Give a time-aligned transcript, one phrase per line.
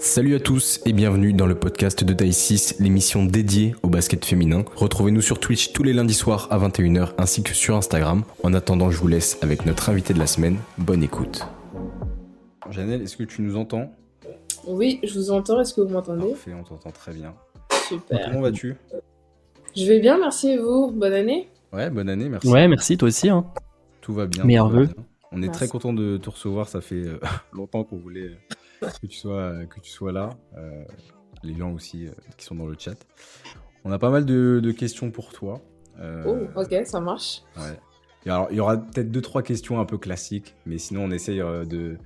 [0.00, 4.24] Salut à tous et bienvenue dans le podcast de Taille 6, l'émission dédiée au basket
[4.24, 4.64] féminin.
[4.76, 8.22] Retrouvez-nous sur Twitch tous les lundis soirs à 21h ainsi que sur Instagram.
[8.44, 10.58] En attendant, je vous laisse avec notre invité de la semaine.
[10.78, 11.46] Bonne écoute.
[12.70, 13.90] Janelle, est-ce que tu nous entends?
[14.66, 15.60] Oui, je vous entends.
[15.60, 16.28] Est-ce que vous m'entendez?
[16.28, 17.34] Parfait, on t'entend très bien.
[17.88, 18.26] Super.
[18.26, 18.76] Comment vas-tu?
[19.76, 20.92] Je vais bien, merci et vous?
[20.92, 21.48] Bonne année?
[21.72, 22.48] Ouais, bonne année, merci.
[22.48, 23.28] Ouais, merci, toi aussi.
[23.28, 23.44] Hein.
[24.00, 24.44] Tout va bien.
[24.44, 24.70] Bien.
[25.32, 25.58] On est Merci.
[25.58, 26.68] très content de te recevoir.
[26.68, 27.18] Ça fait euh,
[27.52, 28.30] longtemps qu'on voulait
[28.82, 30.30] euh, que tu sois, que tu sois là.
[30.56, 30.84] Euh,
[31.42, 32.96] les gens aussi euh, qui sont dans le chat.
[33.84, 35.60] On a pas mal de, de questions pour toi.
[36.00, 37.42] Euh, Oh, ok, ça marche.
[37.56, 37.78] ouais.
[38.26, 41.10] Et alors, il y aura peut-être deux trois questions un peu classiques, mais sinon on
[41.10, 41.96] essaye euh, de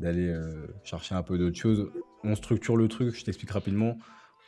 [0.00, 1.90] d'aller euh, chercher un peu d'autres choses.
[2.22, 3.14] On structure le truc.
[3.16, 3.96] Je t'explique rapidement.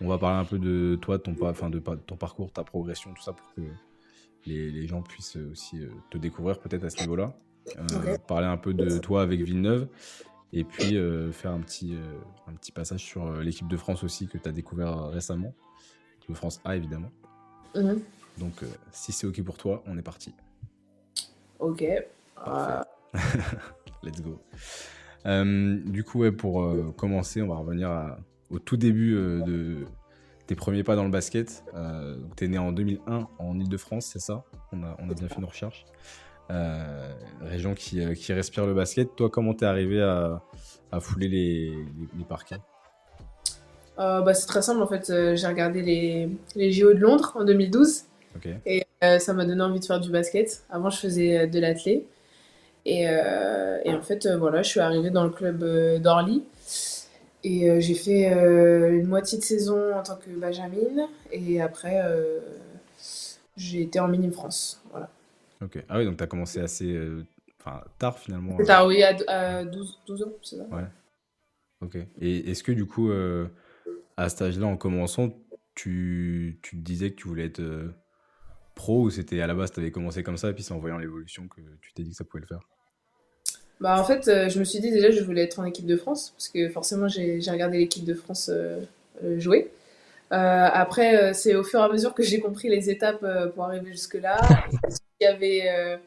[0.00, 3.22] On va parler un peu de toi, de ton, de ton parcours, ta progression, tout
[3.22, 3.62] ça pour que
[4.44, 7.34] les, les gens puissent aussi euh, te découvrir peut-être à ce niveau-là.
[7.78, 8.16] Euh.
[8.26, 9.88] Parler un peu de toi avec Villeneuve
[10.52, 14.28] et puis euh, faire un petit, euh, un petit passage sur l'équipe de France aussi
[14.28, 15.54] que tu as découvert récemment.
[16.14, 17.10] L'équipe de France A évidemment.
[17.74, 18.00] Mhm.
[18.38, 18.52] Donc
[18.92, 20.34] si c'est ok pour toi, on est parti.
[21.58, 21.82] Ok.
[21.82, 22.82] Euh,
[24.02, 24.38] Let's go.
[25.24, 28.18] Euh, du coup, ouais, pour euh, commencer, on va revenir à-
[28.50, 29.84] au tout début euh, de
[30.46, 31.64] tes premiers pas dans le basket.
[32.36, 34.44] Tu es né en 2001 en Ile-de-France, c'est ça?
[34.72, 35.84] On a, on a bien fait nos recherches.
[36.50, 39.16] Euh, région qui, euh, qui respire le basket.
[39.16, 40.42] Toi, comment t'es arrivé à,
[40.92, 42.58] à fouler les, les, les parquets?
[43.98, 45.06] Euh, bah, c'est très simple en fait.
[45.34, 48.04] J'ai regardé les, les JO de Londres en 2012
[48.36, 48.48] Ok.
[48.66, 50.62] et euh, ça m'a donné envie de faire du basket.
[50.70, 52.06] Avant, je faisais de l'athlé.
[52.84, 55.64] Et, et en fait, voilà, je suis arrivée dans le club
[56.00, 56.44] d'Orly.
[57.42, 61.08] Et j'ai fait une moitié de saison en tant que Benjamin.
[61.32, 62.00] Et après,
[63.56, 64.80] j'ai été en Mini France.
[64.92, 65.10] Voilà.
[65.62, 65.82] Ok.
[65.88, 67.24] Ah oui, donc tu as commencé assez euh,
[67.60, 68.56] enfin, tard finalement.
[68.58, 70.66] C'est tard, oui, à, à 12, 12 ans, c'est ça
[71.80, 71.96] Ok.
[72.20, 73.48] Et est-ce que du coup, euh,
[74.16, 75.30] à cet âge-là, en commençant,
[75.74, 77.90] tu, tu te disais que tu voulais être euh,
[78.74, 80.78] pro ou c'était à la base, tu avais commencé comme ça et puis c'est en
[80.78, 82.60] voyant l'évolution que tu t'es dit que ça pouvait le faire?
[83.80, 85.96] Bah, en fait, euh, je me suis dit déjà je voulais être en équipe de
[85.96, 88.80] France parce que forcément j'ai regardé l'équipe de France euh,
[89.22, 89.70] euh, jouer.
[90.32, 93.46] Euh, après, euh, c'est au fur et à mesure que j'ai compris les étapes euh,
[93.48, 94.36] pour arriver jusque-là.
[94.70, 95.98] Tout ce qu'il y avait,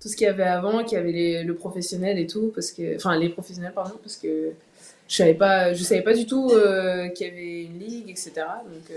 [0.00, 2.70] tout ce qu'il y avait avant, qu'il y avait les- le professionnel et tout, parce
[2.72, 4.52] que, enfin les professionnels pardon, parce que
[5.08, 6.48] je savais pas, je savais pas du tout
[7.14, 8.32] qu'il y avait une ligue, etc.
[8.64, 8.96] Donc,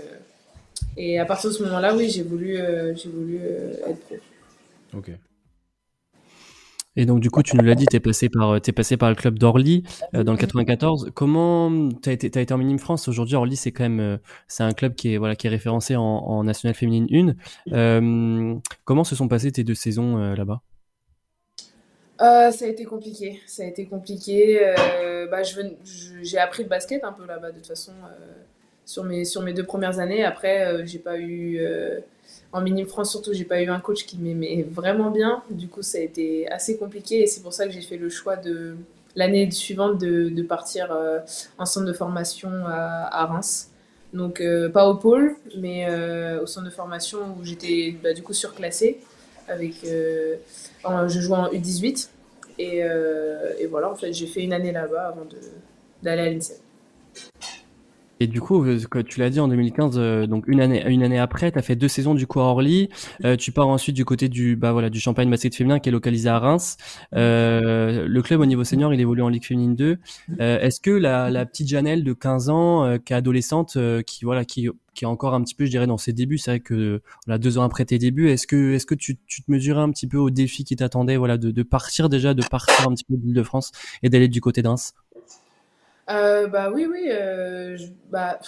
[0.96, 2.56] et à partir de ce moment-là, oui, j'ai voulu,
[2.96, 3.38] j'ai voulu
[3.86, 4.16] être pro.
[4.94, 5.10] Ok.
[6.96, 8.96] Et donc, du coup, tu nous l'as dit, tu es passé par, euh, t'es passé
[8.96, 9.82] par le club d'Orly
[10.14, 11.10] euh, dans le 94.
[11.14, 13.08] Comment tu as été, t'as été en Minime France?
[13.08, 14.16] Aujourd'hui, Orly, c'est quand même euh,
[14.46, 17.36] c'est un club qui est, voilà, qui est référencé en, en National Féminine
[17.70, 17.72] 1.
[17.72, 20.60] Euh, comment se sont passées tes deux saisons euh, là-bas?
[22.18, 23.40] Ça a été compliqué.
[23.46, 24.60] Ça a été compliqué.
[25.30, 25.42] Bah,
[26.22, 27.92] j'ai appris le basket un peu là-bas de toute façon
[28.86, 30.24] sur mes sur mes deux premières années.
[30.24, 31.60] Après, j'ai pas eu
[32.54, 35.42] en minime France surtout, j'ai pas eu un coach qui m'aimait vraiment bien.
[35.50, 38.08] Du coup, ça a été assez compliqué et c'est pour ça que j'ai fait le
[38.08, 38.76] choix de
[39.16, 41.18] l'année suivante de, partir euh,
[41.58, 43.70] en centre de formation à, Reims.
[44.12, 48.22] Donc euh, pas au pôle, mais euh, au centre de formation où j'étais bah, du
[48.22, 49.00] coup surclassée
[49.48, 52.08] avec je jouais en U18
[52.60, 52.82] et,
[53.68, 55.26] voilà en fait j'ai fait une année là-bas avant
[56.02, 56.63] d'aller à l'INSEP.
[58.20, 61.58] Et du coup, euh, tu l'as dit en 2015, euh, donc une année, après, tu
[61.58, 62.88] as fait deux saisons du coup à Orly.
[63.24, 65.92] Euh, tu pars ensuite du côté du, bah voilà, du Champagne Basket Féminin qui est
[65.92, 66.76] localisé à Reims.
[67.12, 69.98] Le club au niveau senior, il évolue en Ligue Féminine 2.
[70.40, 73.76] Euh, Est-ce que la, petite Janelle de 15 ans, qui est adolescente,
[74.06, 76.52] qui voilà, qui qui est encore un petit peu, je dirais, dans ses débuts, c'est
[76.52, 79.50] vrai que voilà, deux ans après tes débuts, est-ce que est-ce que tu, tu te
[79.50, 82.88] mesurais un petit peu au défi qui t'attendait, voilà, de, de partir déjà, de partir
[82.88, 83.72] un petit peu de l'Île-de-France
[84.02, 84.94] et d'aller du côté de Reims?
[86.10, 87.78] Euh, bah oui oui euh,
[88.10, 88.38] bah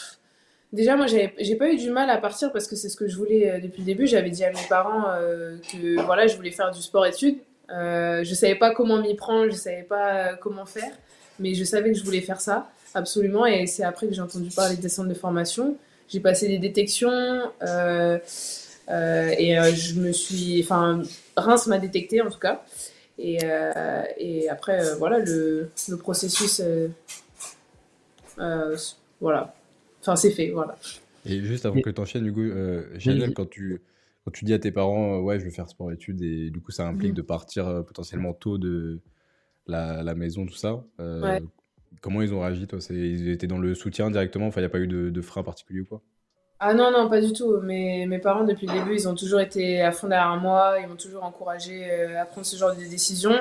[0.74, 3.16] déjà moi j'ai pas eu du mal à partir parce que c'est ce que je
[3.16, 4.06] voulais euh, depuis le début.
[4.06, 5.04] J'avais dit à mes parents
[5.72, 7.38] que voilà je voulais faire du sport études.
[7.70, 10.92] Euh, je savais pas comment m'y prendre, je savais pas comment faire,
[11.40, 13.46] mais je savais que je voulais faire ça absolument.
[13.46, 15.76] Et c'est après que j'ai entendu parler des centres de formation.
[16.08, 18.18] J'ai passé des détections et
[18.88, 21.02] je me suis, enfin
[21.38, 22.62] Reims m'a détecté en tout cas.
[23.18, 23.38] Et,
[24.18, 26.60] et après voilà le, le processus.
[28.38, 28.76] Euh, euh,
[29.20, 29.54] voilà.
[30.00, 30.76] Enfin, c'est fait, voilà.
[31.24, 33.34] Et juste avant Et- que tu enchaînes, Hugo, euh, Janelle, Oui.
[33.34, 33.80] quand tu,
[34.24, 36.70] quand tu dis à tes parents, euh, ouais, je veux faire sport-études, et du coup,
[36.70, 37.16] ça implique Mhm.
[37.16, 39.00] de partir euh, potentiellement tôt de
[39.66, 40.84] la, la maison, tout ça.
[41.00, 41.42] euh, Ouais.
[42.02, 42.80] Comment ils ont réagi, toi?
[42.80, 44.46] C'est- Ils étaient dans le soutien directement?
[44.48, 46.02] Enfin, il n'y a pas eu de, de frein particulier ou quoi?
[46.58, 47.60] Ah non, non, pas du tout.
[47.60, 50.76] Mes, mes parents, depuis le début, ils ont toujours été à fond derrière moi.
[50.80, 53.32] Ils m'ont toujours encouragé euh, à prendre ce genre de décision.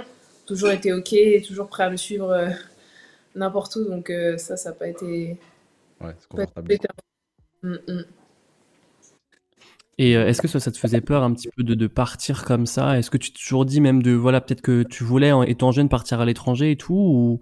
[0.45, 1.15] Toujours été OK,
[1.47, 2.49] toujours prêt à me suivre euh,
[3.35, 3.85] n'importe où.
[3.89, 5.37] Donc ça, ça n'a pas été.
[6.01, 6.75] Ouais, c'est confortable.
[7.63, 8.05] Mm, mm.
[9.97, 12.65] Et est-ce que ça, ça te faisait peur un petit peu de, de partir comme
[12.65, 12.97] ça?
[12.97, 15.87] Est-ce que tu t'es toujours dit même de, voilà, peut-être que tu voulais, étant jeune,
[15.87, 17.39] partir à l'étranger et tout Ou,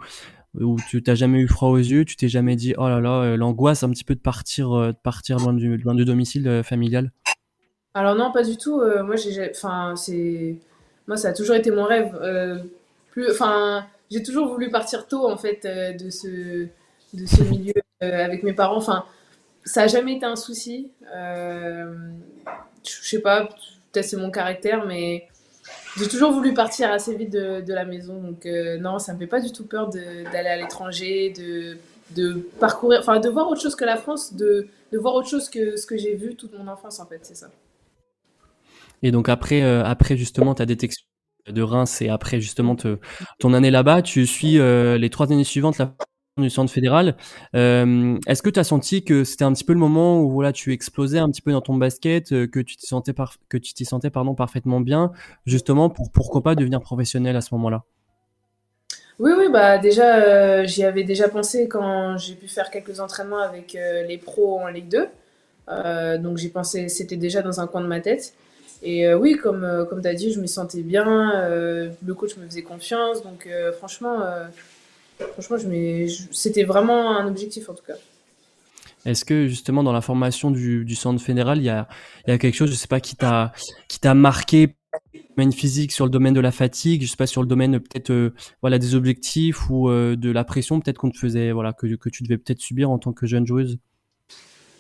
[0.63, 3.36] ou tu t'as jamais eu froid aux yeux Tu t'es jamais dit, oh là là,
[3.38, 7.12] l'angoisse un petit peu de partir, de partir loin du, loin du domicile familial?
[7.95, 8.80] Alors non, pas du tout.
[9.04, 10.56] moi, j'ai, enfin, c'est,
[11.07, 12.16] moi, ça a toujours été mon rêve.
[13.12, 16.68] plus, enfin, j'ai toujours voulu partir tôt, en fait, de ce,
[17.14, 18.78] de ce milieu avec mes parents.
[18.78, 19.06] Enfin,
[19.66, 20.92] ça n'a jamais été un souci.
[21.16, 21.94] Euh,
[22.84, 23.46] je sais pas,
[23.92, 25.28] peut-être c'est mon caractère, mais
[25.98, 28.22] j'ai toujours voulu partir assez vite de, la maison.
[28.22, 31.78] Donc euh, non, ça me fait pas du tout peur d'aller à l'étranger, de,
[32.16, 35.50] de, parcourir, enfin de voir autre chose que la France, de, de voir autre chose
[35.50, 37.50] que ce que j'ai vu toute mon enfance en fait, c'est ça.
[39.02, 41.06] Et donc après, euh, après justement ta détection
[41.51, 42.75] de Reims et après justement
[43.40, 45.94] ton année là-bas, tu suis euh, les trois années suivantes la
[46.38, 47.16] du centre fédéral.
[47.56, 50.51] Euh, est-ce que tu as senti que c'était un petit peu le moment où voilà,
[50.51, 53.13] tu explosais un petit peu dans ton basket, euh, que tu t'y sentais,
[53.50, 55.12] que tu sentais pardon, parfaitement bien,
[55.45, 57.84] justement pour pourquoi pas devenir professionnel à ce moment-là?
[59.19, 63.78] Oui, oui, bah déjà, j'y avais déjà pensé quand j'ai pu faire quelques entraînements avec
[64.07, 66.18] les pros en Ligue 2.
[66.18, 68.34] donc j'ai pensé, c'était déjà dans un coin de ma tête.
[68.83, 72.63] Et oui, comme, comme tu as dit, je me sentais bien, le coach me faisait
[72.63, 73.47] confiance, donc
[73.77, 74.19] franchement
[75.33, 75.57] Franchement,
[76.31, 77.95] c'était vraiment un objectif en tout cas.
[79.06, 81.88] Est-ce que justement dans la formation du, centre fédéral, il y a,
[82.25, 83.51] quelque chose, je sais pas, qui t'a
[83.88, 84.75] qui t'a marqué
[85.35, 88.12] domaine physique sur le domaine de la fatigue, je sais pas sur le domaine peut-être
[88.12, 91.88] euh, voilà des objectifs ou euh, de la pression peut-être qu'on te faisait voilà que,
[91.95, 93.80] que tu devais peut-être subir en tant que jeune joueuse?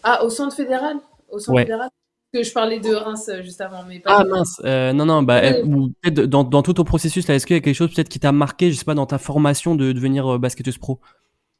[0.03, 0.97] Ah au centre fédéral,
[1.31, 1.89] au centre fédéral?
[2.33, 4.17] Que je parlais de Reims euh, juste avant, mais pas.
[4.19, 7.55] Ah mince, euh, non non, bah peut-être dans, dans, tout ton processus là, est-ce qu'il
[7.55, 9.91] y a quelque chose peut-être qui t'a marqué, je sais pas, dans ta formation de
[9.91, 10.99] devenir euh, basketteuse pro?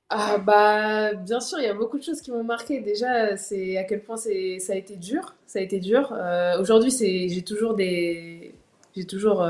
[0.09, 2.81] Ah bah bien sûr, il y a beaucoup de choses qui m'ont marqué.
[2.81, 6.13] Déjà, c'est à quel point c'est ça a été dur, ça a été dur.
[6.59, 8.53] Aujourd'hui, c'est j'ai toujours des
[8.95, 9.47] j'ai toujours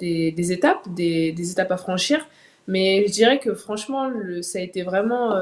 [0.00, 2.26] des, des, étapes, des, des, étapes à franchir,
[2.66, 5.36] mais je dirais que franchement, le, ça a été vraiment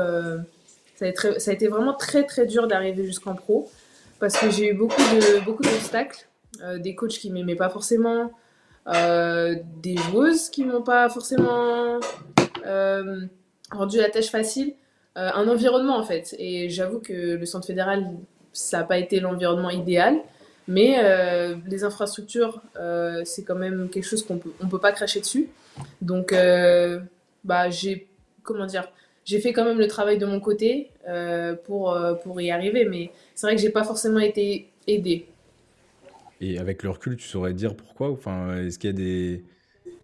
[0.97, 3.71] ça a, été, ça a été vraiment très très dur d'arriver jusqu'en pro
[4.19, 6.27] parce que j'ai eu beaucoup de beaucoup d'obstacles,
[6.63, 8.33] euh, des coachs qui m'aimaient pas forcément,
[8.89, 12.01] euh, des joueuses qui m'ont pas forcément
[12.67, 13.21] euh,
[13.71, 14.75] rendu la tâche facile,
[15.17, 16.35] un environnement en fait.
[16.39, 18.11] Et j'avoue que le centre fédéral,
[18.53, 20.19] ça n'a pas été l'environnement idéal,
[20.67, 21.01] mais
[21.67, 22.61] les infrastructures,
[23.25, 25.49] c'est quand même quelque chose qu'on peut on peut pas cracher dessus.
[26.01, 26.35] Donc
[27.45, 28.09] bah j'ai
[28.43, 28.89] comment dire
[29.25, 32.85] j'ai fait quand même le travail de mon côté euh, pour, euh, pour y arriver,
[32.85, 35.27] mais c'est vrai que j'ai pas forcément été aidée.
[36.41, 39.45] Et avec le recul, tu saurais dire pourquoi Enfin, est-ce qu'il y a des,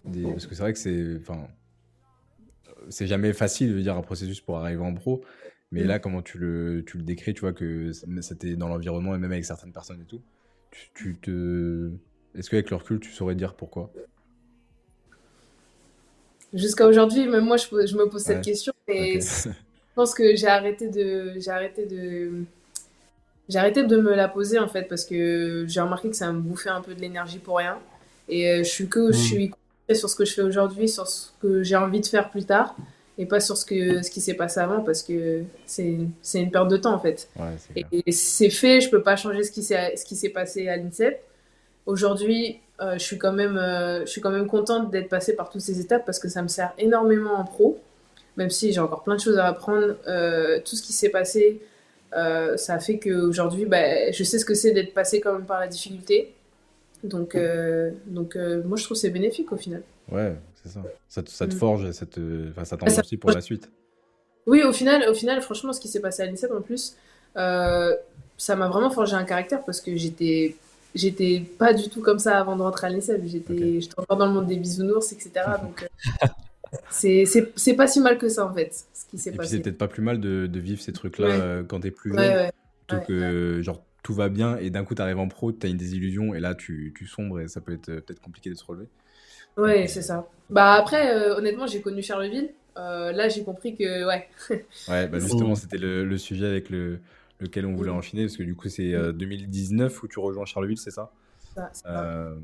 [0.04, 0.22] des...
[0.22, 1.48] parce que c'est vrai que c'est, enfin,
[2.88, 5.22] c'est jamais facile de dire un processus pour arriver en pro,
[5.70, 5.86] mais mm.
[5.86, 9.32] là, comment tu le, tu le décris, tu vois que c'était dans l'environnement et même
[9.32, 10.22] avec certaines personnes et tout.
[10.70, 11.90] Tu, tu te,
[12.34, 13.92] est-ce qu'avec le recul, tu saurais dire pourquoi?
[16.52, 18.72] Jusqu'à aujourd'hui, même moi, je, je, me pose cette question.
[18.88, 19.50] Et je
[19.94, 22.44] pense que j'ai arrêté de, j'ai arrêté de,
[23.48, 26.40] j'ai arrêté de me la poser en fait parce que j'ai remarqué que ça me
[26.40, 27.78] bouffait un peu de l'énergie pour rien.
[28.28, 29.22] Et euh, je suis que, je hmm.
[29.22, 29.50] suis
[29.92, 32.76] sur ce que je fais aujourd'hui, sur ce que j'ai envie de faire plus tard
[33.18, 36.50] et pas sur ce que ce qui s'est passé avant parce que c'est c'est une
[36.50, 37.28] perte de temps en fait.
[37.36, 40.68] Ouais, et, c'est fait, je peux pas changer ce qui s'est ce qui s'est passé
[40.68, 41.20] à l'INSEP.
[41.86, 45.50] Aujourd'hui, euh, je suis quand même euh, je suis quand même contente d'être passée par
[45.50, 47.78] toutes ces étapes parce que ça me sert énormément en pro
[48.36, 49.96] même si j'ai encore plein de choses à apprendre.
[50.06, 51.60] Euh, tout ce qui s'est passé,
[52.12, 55.60] ça a fait qu'aujourd'hui, bah, je sais ce que c'est d'être passé quand même par
[55.60, 56.32] la difficulté.
[57.04, 57.36] Donc,
[58.06, 59.82] donc moi, je trouve que c'est bénéfique au final.
[60.10, 60.80] Ouais, c'est ça.
[61.08, 61.58] Ça te, ça te mm.
[61.58, 63.68] forge, ça t'enrichit pour la suite.
[64.46, 66.96] Oui, au final, au final franchement, ce qui s'est passé à l'INSEP en plus,
[67.34, 70.56] ça m'a vraiment forgé un caractère parce que j'étais
[70.94, 73.22] j'étais pas du tout comme ça avant de rentrer à l'INSEP.
[73.26, 75.30] J'étais encore dans le monde des bisounours, etc.
[75.62, 75.88] Donc,
[76.90, 79.56] c'est pas si mal que ça en fait, ce qui s'est passé.
[79.56, 82.50] c'est peut-être pas plus mal de, de vivre ces trucs-là euh, quand t'es plus jeune,
[82.86, 86.34] plutôt que genre tout va bien et d'un coup t'arrives en pro, t'as une désillusion
[86.34, 88.86] et là tu, tu sombres et ça peut être euh, peut-être compliqué de se relever.
[89.56, 90.28] Ouais, c'est ça.
[90.48, 92.50] Bah après, euh, honnêtement, j'ai connu Charleville.
[92.76, 94.28] là, j'ai compris que ouais.
[94.88, 97.00] ouais, bah justement, c'était le, le, sujet avec le,
[97.40, 100.90] lequel on voulait enchaîner parce que du coup, c'est 2019 où tu rejoins Charleville, c'est
[100.90, 101.10] ça,
[101.72, 102.34] ça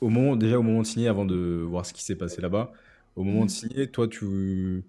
[0.00, 2.72] au moment, déjà au moment de signer, avant de voir ce qui s'est passé là-bas,
[3.16, 4.84] au moment de signer, toi, tu,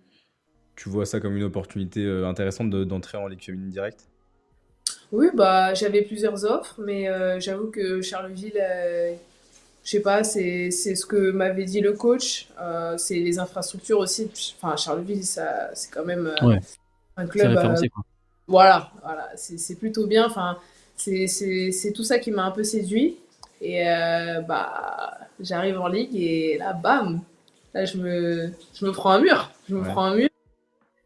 [0.76, 4.08] tu vois ça comme une opportunité euh, intéressante d'entrer en Ligue féminine directe?
[5.12, 9.14] Oui, bah, j'avais plusieurs offres, mais euh, j'avoue que Charleville, euh,
[9.84, 12.48] je sais pas, c'est ce que m'avait dit le coach.
[12.62, 14.30] Euh, c'est les infrastructures aussi.
[14.62, 16.60] Enfin, Charleville, ça, c'est quand même euh,
[17.18, 17.58] un club.
[18.50, 20.26] Voilà, voilà c'est plutôt bien.
[20.26, 20.58] Enfin,
[20.96, 23.18] c'est tout ça qui m'a un peu séduit.
[23.62, 23.84] Et
[24.48, 27.22] bah, j'arrive en ligue et là, bam,
[27.74, 29.52] là, je me, je me prends un mur.
[29.68, 30.30] Je me prends un mur.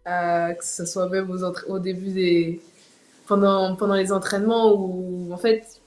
[0.05, 2.61] que ce soit même aux au début des.
[3.27, 5.79] Pendant, pendant les entraînements où, en fait,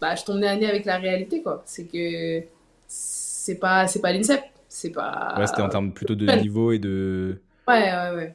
[0.00, 1.62] bah, je tombe nez à nez avec la réalité, quoi.
[1.64, 2.44] C'est que
[2.86, 4.42] c'est pas, pas l'INSEP.
[4.68, 5.34] C'est pas.
[5.38, 7.40] Ouais, c'était en termes plutôt de niveau et de.
[7.66, 8.34] Ouais, ouais, ouais.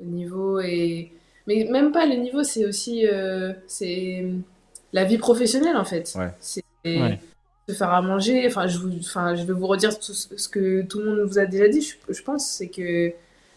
[0.00, 1.12] Niveau et.
[1.48, 3.06] Mais même pas le niveau, c'est aussi.
[3.06, 4.26] Euh, c'est
[4.92, 6.12] la vie professionnelle, en fait.
[6.14, 6.30] Ouais.
[6.38, 6.62] C'est.
[7.68, 8.46] Se faire à manger.
[8.46, 8.90] Enfin je, vous...
[8.98, 11.82] enfin, je vais vous redire tout ce que tout le monde vous a déjà dit,
[12.08, 12.46] je, pense.
[12.50, 13.12] C'est que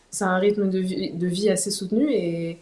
[0.09, 2.57] c'est un rythme de vie, de vie assez soutenu et.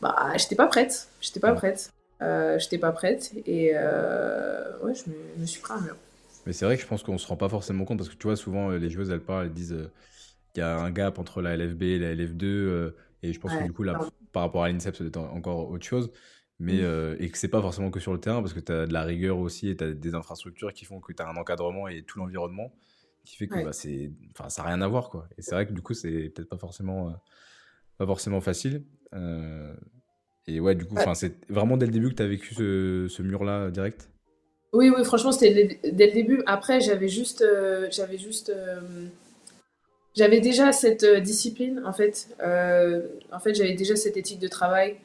[0.00, 1.08] Bah, j'étais pas prête.
[1.20, 1.90] J'étais pas prête.
[2.22, 5.96] Euh, j'étais pas prête et euh, ouais, je me, suis pris un mur.
[6.46, 8.26] Mais c'est vrai que je pense qu'on se rend pas forcément compte parce que tu
[8.26, 9.76] vois, souvent les joueuses elles parlent, elles disent
[10.52, 13.54] qu'il y a un gap entre la LFB et la LF2 euh, et je pense
[13.54, 13.98] que du coup, là,
[14.32, 16.10] par rapport à l'INSEP, c'est encore autre chose.
[16.60, 17.16] Mais, mm.
[17.18, 19.02] et que c'est pas forcément que sur le terrain parce que tu as de la
[19.02, 22.02] rigueur aussi et tu as des infrastructures qui font que tu as un encadrement et
[22.02, 22.72] tout l'environnement
[23.24, 24.12] qui fait que bah, c'est
[24.48, 26.58] ça n'a rien à voir quoi et c'est vrai que du coup c'est peut-être pas
[26.58, 27.12] forcément
[27.98, 28.84] pas forcément facile
[30.46, 33.22] et ouais, du coup, c'est vraiment dès le début que tu as vécu ce, ce
[33.22, 34.10] mur-là direct?
[34.72, 36.42] Oui, oui, franchement, c'était dès le début.
[36.46, 37.42] Après, j'avais juste.
[37.42, 38.52] Euh, j'avais juste.
[40.14, 42.28] Euh, j'avais déjà cette euh, discipline, en fait.
[42.40, 44.96] en fait, j'avais déjà cette éthique de travail.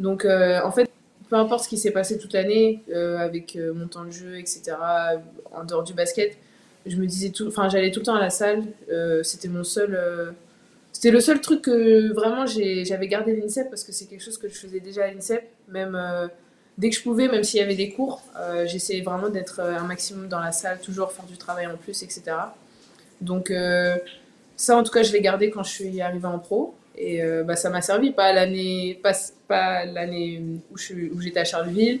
[0.00, 0.90] Donc, en fait,
[1.30, 4.76] peu importe ce qui s'est passé toute l'année, avec mon temps de jeu, etc.,
[5.52, 6.36] en dehors du basket,
[6.84, 7.48] je me disais tout.
[7.48, 8.64] Enfin, j'allais tout le temps à la salle.
[9.22, 10.34] c'était mon seul
[10.96, 14.48] c'était le seul truc que vraiment j'avais gardé l'INSEP parce que c'est quelque chose que
[14.48, 15.46] je faisais déjà à l'INSEP.
[15.68, 16.26] Même euh,
[16.78, 19.76] dès que je pouvais, même s'il y avait des cours, euh, j'essayais vraiment d'être euh,
[19.76, 22.22] un maximum dans la salle, toujours faire du travail en plus, etc.
[23.20, 23.52] Donc
[24.56, 26.74] ça, en tout cas, je l'ai gardé quand je suis arrivée en pro.
[26.98, 29.12] Et bah, ça m'a servi, pas l'année pas,
[29.48, 32.00] pas l'année où, où j'étais à Charleville,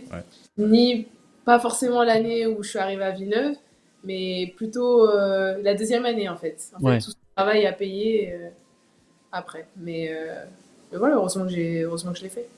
[0.56, 1.06] ni
[1.44, 3.56] pas forcément l'année où je suis arrivée à Villeneuve,
[4.04, 6.70] mais plutôt la deuxième année en fait.
[6.74, 8.32] En fait, tout ce travail à payer
[9.36, 9.66] après.
[9.76, 10.44] Mais, euh,
[10.90, 12.48] mais voilà, heureusement que, j'ai, heureusement que je l'ai fait.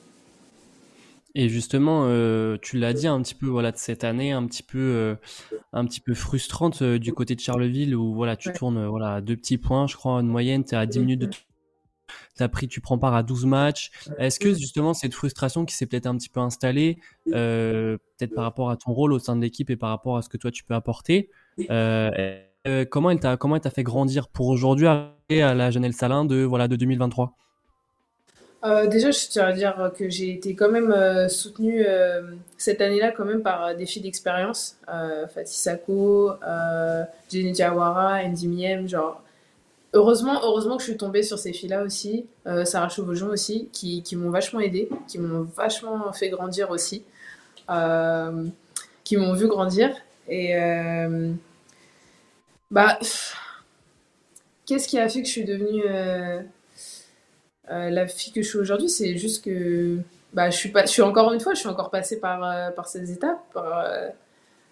[1.39, 4.61] Et justement, euh, tu l'as dit un petit peu voilà de cette année un petit
[4.61, 5.15] peu euh,
[5.71, 9.37] un petit peu frustrante du côté de Charleville où voilà tu tournes voilà à deux
[9.37, 11.29] petits points je crois en moyenne tu es à 10 minutes de
[12.43, 13.89] as pris tu prends part à 12 matchs.
[14.17, 18.69] Est-ce que justement cette frustration qui s'est peut-être un petit peu installée peut-être par rapport
[18.69, 20.65] à ton rôle au sein de l'équipe et par rapport à ce que toi tu
[20.65, 21.29] peux apporter
[22.89, 26.43] comment elle t'a comment elle t'a fait grandir pour aujourd'hui à la Janelle Salin de,
[26.43, 27.37] voilà, de 2023
[28.65, 32.21] euh, déjà, je tiens à dire que j'ai été quand même euh, soutenue euh,
[32.57, 34.77] cette année-là quand même par des filles d'expérience.
[35.33, 36.33] Fatih Sako,
[37.31, 39.21] Jenny Diawara, Andy Miem, genre...
[39.93, 42.27] Heureusement, heureusement que je suis tombée sur ces filles-là aussi,
[42.65, 47.03] Sarah Chauvejon aussi, qui, qui m'ont vachement aidée, qui m'ont vachement fait grandir aussi,
[49.03, 49.89] qui m'ont vu grandir.
[50.27, 50.53] Et
[52.69, 52.99] bah
[54.67, 55.81] qu'est-ce qui a fait que je suis devenue
[57.69, 59.97] euh, euh, la fille que je suis aujourd'hui C'est juste que
[60.33, 62.71] bah, je, suis pas, je suis encore une fois, je suis encore passée par, euh,
[62.71, 63.85] par ces étapes, par,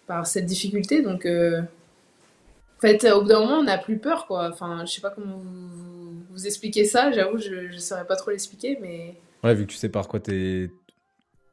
[0.06, 1.02] par cette difficulté.
[1.02, 4.28] Donc, en fait, au bout d'un moment, on n'a plus peur.
[4.28, 4.50] Quoi.
[4.50, 8.32] Enfin, je sais pas comment vous, vous expliquer ça, j'avoue, je ne saurais pas trop
[8.32, 8.78] l'expliquer.
[8.82, 9.16] Mais...
[9.44, 10.72] Ouais, vu que tu sais par quoi tu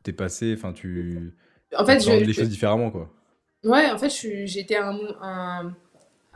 [0.07, 1.33] es passé, enfin, tu.
[1.77, 2.11] En fait, je.
[2.11, 3.11] les choses différemment, quoi.
[3.65, 4.11] Ouais, en fait,
[4.77, 5.75] un, un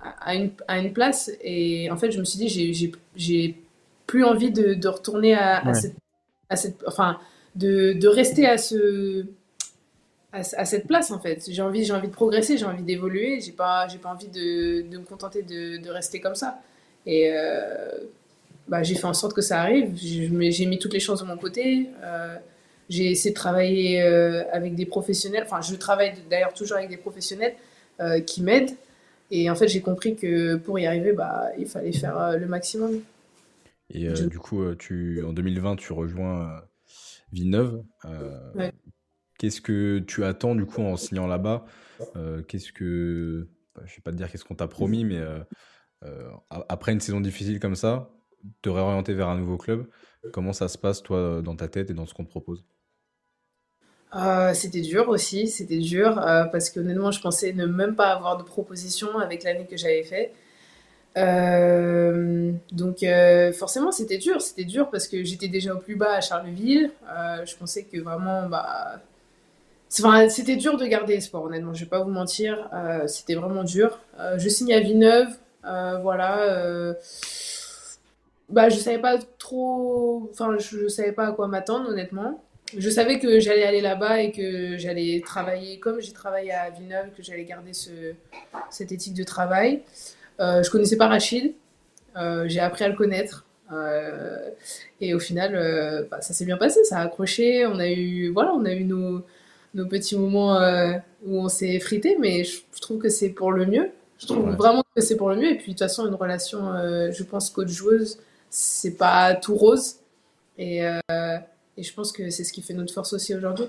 [0.02, 3.56] à une, à une place et en fait je me suis dit j'ai
[4.08, 5.94] plus envie de, de retourner à, à, cette,
[6.48, 7.20] à, cette, enfin
[7.54, 9.26] de, de rester à ce
[10.32, 11.46] à, cette place en fait.
[11.48, 14.82] J'ai envie j'ai envie de progresser j'ai envie d'évoluer j'ai pas j'ai pas envie de,
[14.88, 16.58] de, me contenter de, de, rester comme ça.
[17.06, 17.90] Et euh,
[18.66, 19.94] bah, j'ai fait en sorte que ça arrive.
[19.96, 21.88] J'ai mis toutes les chances de mon côté.
[22.02, 22.36] Euh,
[22.88, 25.44] j'ai essayé de travailler euh, avec des professionnels.
[25.46, 27.54] Enfin je travaille d'ailleurs toujours avec des professionnels
[28.26, 28.76] qui m'aident.
[29.30, 33.02] Et en fait, j'ai compris que pour y arriver, bah, il fallait faire le maximum.
[33.90, 36.62] Et euh, du coup, euh, tu, en 2020, tu rejoins
[37.32, 37.82] Villeneuve.
[39.38, 41.64] Qu'est-ce que tu attends du coup en signant là-bas?
[42.48, 45.22] Qu'est-ce que, bah, je vais pas te dire qu'est-ce qu'on t'a promis, mais
[46.50, 48.10] après une saison difficile comme ça,
[48.62, 49.88] te réorienter vers un nouveau club,
[50.32, 52.64] comment ça se passe toi dans ta tête et dans ce qu'on te propose?
[54.14, 58.38] Euh, c'était dur aussi, c'était dur euh, parce qu'honnêtement, je pensais ne même pas avoir
[58.38, 60.32] de proposition avec l'année que j'avais fait.
[61.18, 63.04] Euh, donc
[63.54, 66.90] forcément, c'était dur, c'était dur parce que j'étais déjà au plus bas à Charleville.
[67.44, 69.00] je pensais que vraiment, bah,
[69.88, 72.70] c'était dur de garder espoir, honnêtement, je vais pas vous mentir.
[73.06, 73.98] c'était vraiment dur.
[74.36, 75.28] je signe à Villeneuve.
[75.62, 76.94] voilà.
[78.48, 80.28] bah, je savais pas trop.
[80.32, 82.40] Enfin, je, je savais pas à quoi m'attendre, honnêtement
[82.76, 87.10] je savais que j'allais aller là-bas et que j'allais travailler comme j'ai travaillé à Villeneuve,
[87.16, 88.14] que j'allais garder ce,
[88.70, 89.82] cette éthique de travail.
[90.40, 91.54] Euh, je connaissais pas Rachid,
[92.16, 93.44] euh, j'ai appris à le connaître.
[93.72, 94.50] Euh,
[95.00, 97.66] et au final, euh, bah, ça s'est bien passé, ça a accroché.
[97.66, 99.22] On a eu, voilà, on a eu nos,
[99.74, 100.58] nos petits moments
[101.26, 103.90] où on s'est frité, mais je, trouve que c'est pour le mieux.
[104.18, 105.50] Je trouve vraiment que c'est pour le mieux.
[105.50, 106.72] Et puis de toute façon, une relation,
[107.12, 108.18] je pense coach-joueuse,
[108.50, 109.96] c'est pas tout rose.
[110.58, 113.66] Et et je pense que c'est ce qui fait notre force aussi aujourd'hui.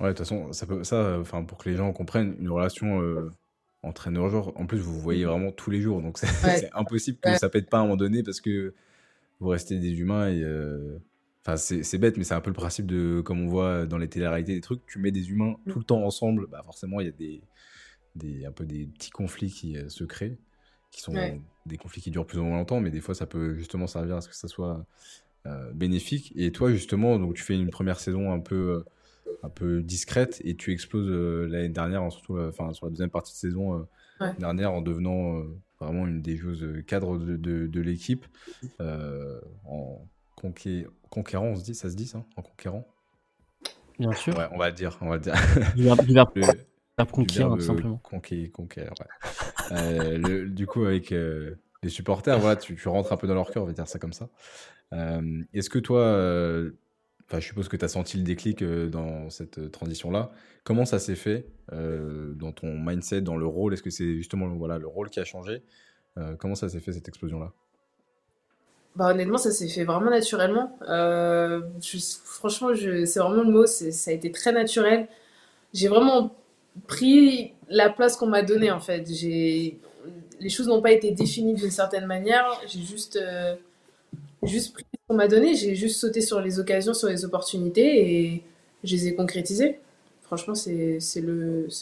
[0.00, 2.98] Ouais, de toute façon, ça peut, ça, enfin, pour que les gens comprennent, une relation
[3.84, 6.02] euh, entraîneur-joueur, en plus, vous vous voyez vraiment tous les jours.
[6.02, 8.74] Donc, c'est impossible que ça pète pas à un moment donné parce que
[9.40, 10.42] vous restez des humains et.
[10.42, 10.98] Euh,
[11.44, 14.08] enfin, c'est bête, mais c'est un peu le principe de, comme on voit dans les
[14.08, 15.72] télé-réalités, des trucs, tu mets des humains mm.
[15.72, 17.42] tout le temps ensemble, bah forcément, il y a des,
[18.14, 20.38] des, un peu des petits conflits qui euh, se créent,
[20.90, 21.14] qui sont
[21.66, 24.16] des conflits qui durent plus ou moins longtemps, mais des fois, ça peut justement servir
[24.16, 24.84] à ce que ça soit
[25.46, 26.32] euh, bénéfique.
[26.36, 28.84] Et toi, justement, donc tu fais une première saison un peu, euh,
[29.42, 33.32] un peu discrète et tu exploses euh, l'année dernière, surtout enfin, sur la deuxième partie
[33.32, 33.86] de saison
[34.38, 35.42] dernière, en devenant
[35.80, 38.24] vraiment une des joueuses cadres de, de, l'équipe.
[38.80, 40.06] en
[41.10, 42.86] conquérant, on se dit, ça se dit ça En conquérant?
[43.98, 44.36] Bien sûr.
[44.36, 45.34] Ouais, on va le dire, on va le dire.
[45.76, 45.82] Du
[46.14, 46.30] verbe,
[47.10, 47.96] conquérir, simplement.
[47.98, 48.50] conquérir,
[49.70, 50.46] ouais.
[50.46, 51.12] du coup, avec
[51.82, 53.98] les supporters, voilà, tu, tu, rentres un peu dans leur cœur, on va dire ça
[53.98, 54.28] comme ça.
[54.92, 56.72] Euh, est-ce que toi, euh,
[57.40, 60.30] je suppose que tu as senti le déclic euh, dans cette transition-là.
[60.64, 63.72] Comment ça s'est fait dans ton mindset, dans le rôle?
[63.72, 65.62] Est-ce que c'est justement voilà, le rôle qui a changé?
[66.38, 67.52] Comment ça s'est fait cette explosion-là?
[68.94, 70.78] Bah, honnêtement, ça s'est fait vraiment naturellement.
[72.24, 75.08] franchement, c'est vraiment le mot, ça a été très naturel.
[75.74, 76.36] J'ai vraiment
[76.86, 79.02] pris la place qu'on m'a donnée en fait.
[79.08, 82.46] Les choses n'ont pas été définies d'une certaine manière.
[82.68, 83.18] J'ai juste
[84.44, 88.42] juste pris qu'on m'a donné, j'ai juste sauté sur les occasions, sur les opportunités et
[88.82, 89.78] je les ai concrétisées.
[90.22, 90.98] Franchement, c'est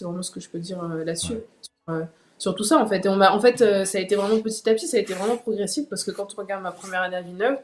[0.03, 1.35] vraiment ce que je peux dire euh, là-dessus.
[1.89, 2.03] Euh,
[2.39, 3.07] sur, tout ça, en fait.
[3.07, 5.15] Et on en fait, euh, ça a été vraiment petit à petit, ça a été
[5.15, 7.59] vraiment progressif parce que quand on regarde ma première année à Villeneuve,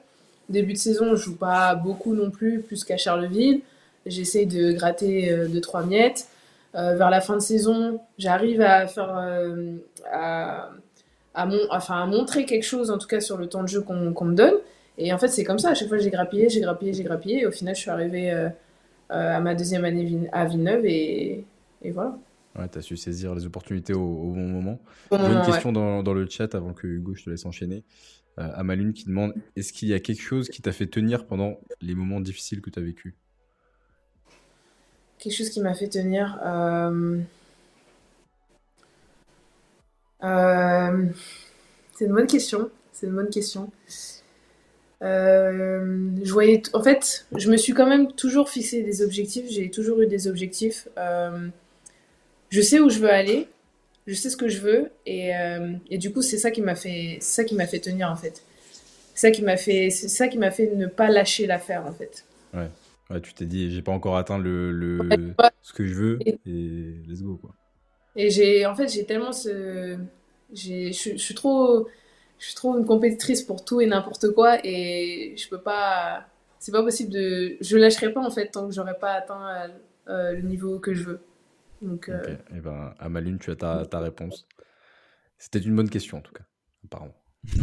[0.48, 3.62] début de saison, je joue pas beaucoup non plus, plus qu'à Charleville.
[4.04, 6.28] J'essaie de gratter 2-3 miettes.
[6.74, 9.10] vers la fin de saison, j'arrive à faire.
[10.12, 10.70] à,
[11.34, 14.24] à, enfin, à montrer quelque chose, en tout cas sur le temps de jeu qu'on
[14.24, 14.54] me donne.
[14.98, 15.70] Et en fait, c'est comme ça.
[15.70, 17.42] À chaque fois, j'ai grappillé, j'ai grappillé, j'ai grappillé.
[17.42, 18.48] Et au final, je suis arrivée euh,
[19.10, 21.44] euh, à ma deuxième année à Villeneuve et,
[21.82, 22.18] et voilà.
[22.58, 24.78] Ouais, tu as su saisir les opportunités au, bon moment.
[25.12, 27.84] J'ai une question dans, dans, le chat avant que Hugo, je te laisse enchaîner.
[28.38, 31.58] Euh, Amalune qui demande est-ce qu'il y a quelque chose qui t'a fait tenir pendant
[31.80, 33.14] les moments difficiles que tu as vécu?
[35.18, 36.38] Quelque chose qui m'a fait tenir.
[36.44, 37.18] Euh...
[41.92, 42.70] C'est une bonne question.
[42.92, 43.70] C'est une bonne question.
[45.02, 49.46] Euh, je voyais, en fait, je me suis quand même toujours fixé des objectifs.
[49.50, 50.88] J'ai toujours eu des objectifs.
[50.98, 51.48] Euh,
[52.50, 53.48] je sais où je veux aller.
[54.06, 54.90] Je sais ce que je veux.
[55.04, 58.10] Et, euh, et du coup, c'est ça qui m'a fait, ça qui m'a fait tenir
[58.10, 58.42] en fait.
[59.14, 61.92] C'est ça qui m'a fait, c'est ça qui m'a fait ne pas lâcher l'affaire en
[61.92, 62.24] fait.
[62.54, 62.68] Ouais.
[63.10, 64.98] ouais tu t'es dit, j'ai pas encore atteint le, le
[65.62, 66.38] ce que je veux et,
[67.08, 67.50] let's go quoi.
[68.14, 69.96] Et j'ai, en fait, j'ai tellement ce,
[70.52, 71.86] j'ai, je suis trop
[72.38, 76.26] je trouve une compétitrice pour tout et n'importe quoi et je peux pas
[76.58, 79.70] c'est pas possible de je lâcherai pas en fait tant que j'aurai pas atteint
[80.08, 81.20] euh, le niveau que je veux.
[81.82, 82.22] Donc euh...
[82.26, 84.46] et eh ben Amaline tu as ta, ta réponse.
[85.38, 86.44] C'était une bonne question en tout cas
[86.84, 87.16] apparemment.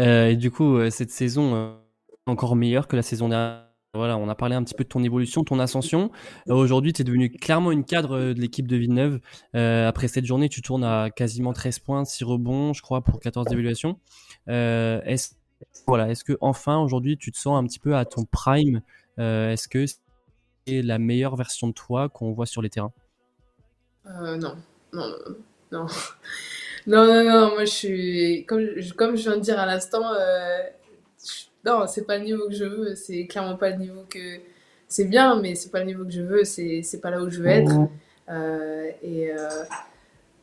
[0.00, 1.78] Euh, et du coup euh, cette saison
[2.26, 3.68] encore meilleure que la saison dernière?
[3.94, 6.10] Voilà, on a parlé un petit peu de ton évolution, ton ascension.
[6.48, 9.20] Euh, aujourd'hui, tu es devenu clairement une cadre euh, de l'équipe de Villeneuve.
[9.54, 13.20] Euh, après cette journée, tu tournes à quasiment 13 points, 6 rebonds, je crois, pour
[13.20, 13.98] 14 d'évaluation.
[14.48, 15.34] est-ce,
[16.24, 18.82] que enfin aujourd'hui, tu te sens un petit peu à ton prime?
[19.16, 22.92] Est-ce que c'est la meilleure version de toi qu'on voit sur les terrains?
[24.04, 24.36] Non.
[24.36, 24.56] non,
[24.92, 25.14] non,
[25.72, 25.86] non.
[26.86, 30.02] Non, non, non, moi je suis, comme, comme je viens de dire à l'instant,
[31.64, 34.40] non, c'est pas le niveau que je veux, c'est clairement pas le niveau que.
[34.86, 37.40] C'est bien, mais c'est pas le niveau que je veux, c'est pas là où je
[37.40, 37.72] veux être.
[37.72, 37.88] Mmh.
[38.28, 39.64] Euh, et euh,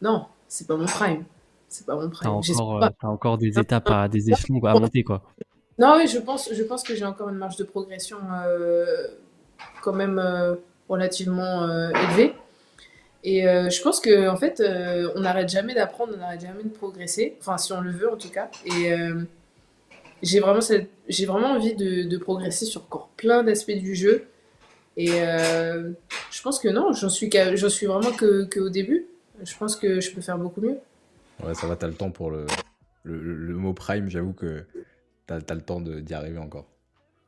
[0.02, 1.24] non, c'est pas mon prime.
[1.70, 2.42] C'est pas mon prime.
[2.42, 5.22] T'as encore, as encore des étapes, à, des échelons à monter, quoi.
[5.78, 9.08] Non, oui, je pense, je pense que j'ai encore une marge de progression euh,
[9.82, 10.22] quand même
[10.90, 12.34] relativement élevée.
[13.24, 14.62] Et je pense que en fait,
[15.16, 17.38] on n'arrête jamais d'apprendre, on n'arrête jamais de progresser.
[17.40, 18.50] Enfin, si on le veut, en tout cas.
[18.66, 18.92] Et
[20.22, 20.60] j'ai vraiment,
[21.08, 24.28] j'ai vraiment envie de, de, progresser sur encore plein d'aspects du jeu.
[24.98, 29.08] Et je pense que non, j'en suis, je suis vraiment que, que, au début.
[29.44, 30.78] Je pense que je peux faire beaucoup mieux.
[31.44, 32.46] Ouais, ça va, t'as le temps pour le,
[33.04, 34.66] le, le mot prime, j'avoue que
[35.26, 36.68] t'as as le temps d'y arriver encore.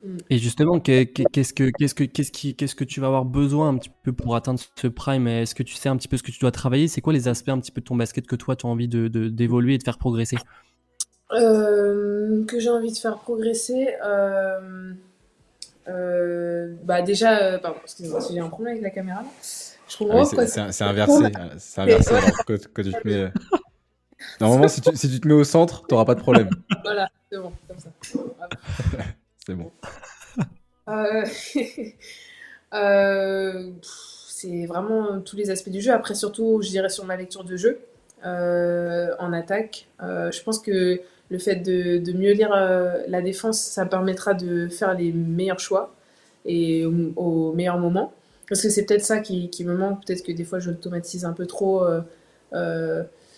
[0.03, 0.17] Mm.
[0.29, 3.77] Et justement, qu'est-ce que, qu'est-ce que, qu'est-ce qui, qu'est-ce que tu vas avoir besoin un
[3.77, 5.27] petit peu pour atteindre ce prime?
[5.27, 6.87] Est-ce que tu sais un petit peu ce que tu dois travailler?
[6.87, 8.87] C'est quoi les aspects un petit peu de ton basket que toi tu as envie
[8.87, 10.37] de, d'évoluer et de faire progresser?
[11.33, 13.95] Euh, Que j'ai envie de faire progresser.
[14.05, 14.93] Euh,
[15.87, 19.23] euh, bah déjà, pardon, excusez-moi si j'ai un problème avec la caméra.
[19.87, 20.21] Je comprends.
[20.21, 21.31] Ah c'est, c'est, inversé.
[21.57, 22.13] C'est inversé
[22.47, 23.31] que, que, tu te mets.
[24.39, 26.49] Normalement, si tu, si tu te mets au centre, tu n'auras pas de problème.
[26.83, 27.89] Voilà, c'est bon, comme ça.
[29.45, 29.71] C'est bon.
[30.87, 31.25] Euh,
[32.73, 35.91] euh, c'est vraiment tous les aspects du jeu.
[35.91, 37.79] Après, surtout, je dirais sur ma lecture de jeu
[38.25, 39.87] euh, en attaque.
[39.99, 42.51] je pense que le fait de, mieux lire
[43.07, 45.95] la défense, ça permettra de faire les meilleurs choix
[46.45, 48.13] et au, meilleur moment.
[48.47, 50.05] Parce que c'est peut-être ça qui, me manque.
[50.05, 51.83] Peut-être que des fois, j'automatise un peu trop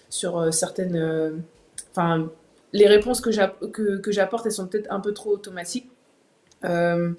[0.10, 1.42] sur certaines.
[1.92, 2.30] Enfin,
[2.74, 5.90] les réponses que j'apporte, elles sont peut-être un peu trop automatiques.
[6.66, 7.14] Euh,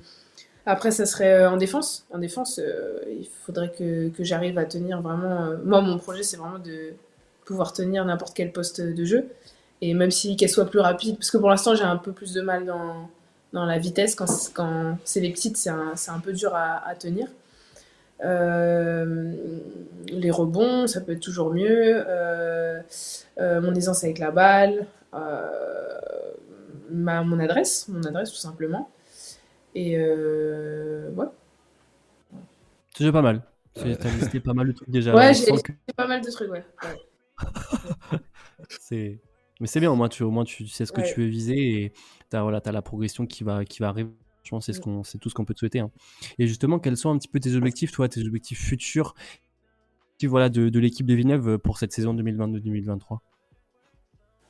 [0.67, 2.07] après, ça serait euh, en défense.
[2.11, 5.53] En défense, euh, il faudrait que, que j'arrive à tenir vraiment.
[5.65, 6.93] moi, mon projet, c'est vraiment de
[7.45, 9.29] pouvoir tenir n'importe quel poste de jeu.
[9.81, 12.33] Et même si qu'elle soit plus rapide, parce que pour l'instant, j'ai un peu plus
[12.33, 13.09] de mal dans,
[13.53, 14.15] dans la vitesse.
[14.15, 17.29] Quand, quand c'est les petites, c'est un, un, peu dur à, à tenir.
[18.23, 22.05] les rebonds, ça peut être toujours mieux.
[23.39, 24.87] mon aisance avec la balle.
[26.91, 28.91] Ma, mon adresse, mon adresse tout simplement.
[29.75, 31.27] Et euh, ouais.
[32.95, 33.43] C'est déjà pas mal.
[33.75, 35.15] T'as listé pas mal de trucs déjà.
[35.15, 36.65] Ouais, j'ai listé pas mal de trucs, ouais.
[38.81, 39.19] c'est...
[39.61, 41.83] Mais c'est bien, au moins tu, au moins tu sais ce que tu veux viser
[41.83, 41.93] et
[42.33, 44.11] voilà, as la progression qui va, qui va arriver.
[44.43, 45.81] Je pense c'est, ce qu'on, c'est tout ce qu'on peut te souhaiter.
[45.81, 45.91] Hein.
[46.39, 49.15] Et justement, quels sont un petit peu tes objectifs, toi, tes objectifs futurs
[50.25, 53.19] voilà, de, de l'équipe de Villeneuve pour cette saison 2022-2023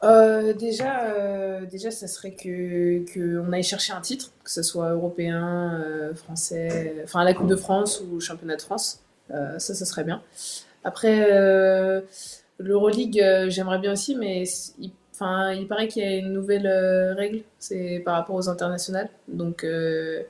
[0.05, 4.91] euh, déjà, euh, déjà, ça serait que qu'on aille chercher un titre, que ce soit
[4.91, 9.03] européen, euh, français, enfin la Coupe de France ou championnat de France.
[9.31, 10.23] ça, ça serait bien.
[10.85, 11.27] Après,
[12.59, 14.45] l'Euroleague, j'aimerais bien aussi, mais
[14.79, 16.67] il, enfin, il paraît qu'il y a une nouvelle
[17.17, 19.09] règle, c'est par rapport aux internationales.
[19.29, 20.25] Donc, je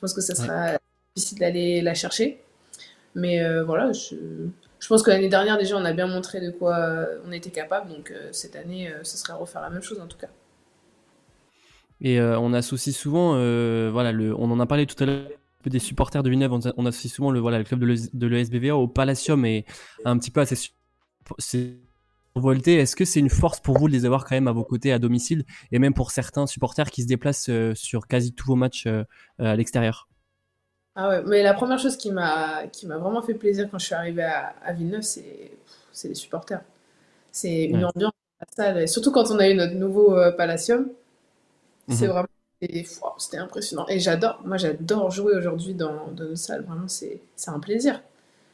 [0.00, 0.78] pense que ça sera
[1.16, 2.42] difficile d'aller la chercher.
[3.14, 4.16] Mais voilà, je,
[4.82, 7.50] je pense que l'année dernière, déjà, on a bien montré de quoi euh, on était
[7.50, 7.88] capable.
[7.88, 10.26] Donc euh, cette année, euh, ce serait refaire la même chose en tout cas.
[12.00, 13.34] Et on associe souvent,
[13.92, 15.28] voilà, le, on en a parlé tout à l'heure
[15.64, 19.44] des supporters de Villeneuve, on, associe souvent le, voilà, le club de l'ESBVA au Palacium
[19.44, 19.64] et
[20.04, 20.44] un petit peu à
[21.38, 21.78] ces,
[22.34, 22.76] survoltés.
[22.76, 24.92] Est-ce que c'est une force pour vous de les avoir quand même à vos côtés
[24.92, 28.88] à domicile et même pour certains supporters qui se déplacent sur quasi tous vos matchs
[29.38, 30.08] à l'extérieur?
[30.94, 33.86] Ah ouais, mais la première chose qui m'a qui m'a vraiment fait plaisir quand je
[33.86, 35.52] suis arrivée à, à Villeneuve, c'est
[35.90, 36.62] c'est les supporters.
[37.30, 40.88] C'est une ambiance à la salle, surtout quand on a eu notre nouveau euh, Palacium.
[41.88, 42.12] C'est mhm.
[42.12, 42.28] vraiment
[43.18, 47.58] c'était impressionnant et j'adore moi j'adore jouer aujourd'hui dans, dans nos salles, vraiment c'est un
[47.58, 48.00] plaisir.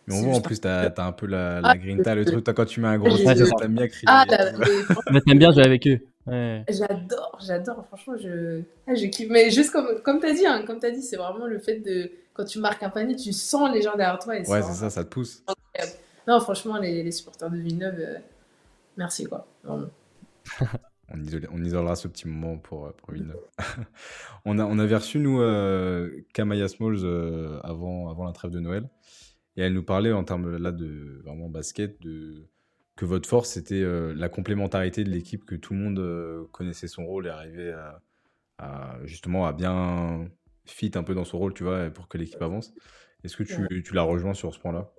[0.08, 2.44] Mais on voit en plus, t'as as un peu la, la ah, grinta, le truc,
[2.44, 4.04] quand tu mets un gros t-shirt, t'aimes bien crier.
[4.06, 6.00] Ah, t'aimes bien jouer avec eux.
[6.68, 9.28] J'adore, j'adore, franchement, je, ah, je kiffe.
[9.30, 12.10] Mais juste comme, comme t'as dit, hein, comme t'as dit, c'est vraiment le fait de,
[12.34, 14.36] quand tu marques un panier, tu sens les gens derrière toi.
[14.36, 15.42] Et ouais, c'est ça, ça te pousse.
[16.26, 18.18] Non, franchement, les, les supporters de Villeneuve, euh,
[18.98, 19.46] merci, quoi.
[19.64, 19.88] on,
[21.52, 23.40] on, isolera ce petit moment pour, euh, pour Villeneuve.
[24.44, 28.60] on, a, on avait reçu, nous, euh, Kamaya Smalls euh, avant, avant la trêve de
[28.60, 28.88] Noël.
[29.58, 32.46] Et elle nous parlait en termes là de vraiment basket, de
[32.94, 36.86] que votre force, c'était euh, la complémentarité de l'équipe, que tout le monde euh, connaissait
[36.86, 37.74] son rôle et arrivait
[38.58, 40.28] à, justement à bien
[40.64, 42.72] fit un peu dans son rôle, tu vois, pour que l'équipe avance.
[43.24, 44.90] Est-ce que tu, tu la rejoins sur ce point-là?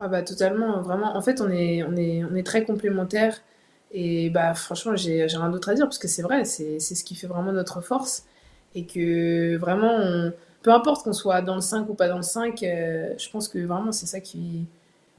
[0.00, 1.14] Ah bah totalement, vraiment.
[1.14, 3.42] En fait, on est, on est, on est très complémentaires.
[3.90, 7.14] Et bah franchement, j'ai rien d'autre à dire parce que c'est vrai, c'est ce qui
[7.14, 8.26] fait vraiment notre force.
[8.74, 10.30] Et que vraiment,
[10.62, 13.48] peu importe qu'on soit dans le 5 ou pas dans le 5, euh, je pense
[13.48, 14.66] que vraiment c'est ça qui,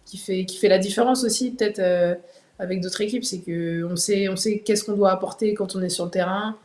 [0.06, 2.16] qui fait, qui fait la différence aussi, peut-être euh,
[2.60, 5.90] avec d'autres équipes, c'est qu'on sait, on sait qu'est-ce qu'on doit apporter quand on est
[5.90, 6.58] sur le terrain,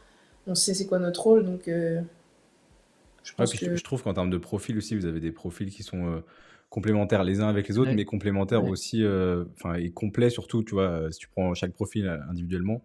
[0.46, 2.00] on sait c'est quoi notre rôle, donc euh,
[3.22, 3.76] je, pense que...
[3.76, 6.20] je trouve qu'en termes de profil aussi, vous avez des profils qui sont euh,
[6.70, 9.04] complémentaires les uns avec les autres, mais complémentaires aussi,
[9.54, 12.82] enfin et complets surtout, tu vois, si tu prends chaque profil individuellement,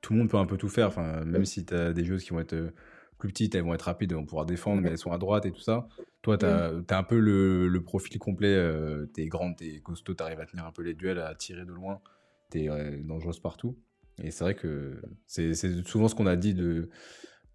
[0.00, 2.22] tout le monde peut un peu tout faire, enfin même si tu as des joueuses
[2.22, 2.72] qui vont être
[3.20, 5.46] plus petites, elles vont être rapides, elles vont pouvoir défendre, mais elles sont à droite
[5.46, 5.86] et tout ça.
[6.22, 8.54] Toi, tu as, un peu le, profil complet.
[8.54, 11.18] Euh, tu es grande, tu es costaud, tu arrives à tenir un peu les duels,
[11.20, 12.00] à tirer de loin.
[12.50, 13.78] Tu es euh, dangereuse partout.
[14.22, 15.54] Et c'est vrai que c'est
[15.86, 16.90] souvent ce qu'on a dit de,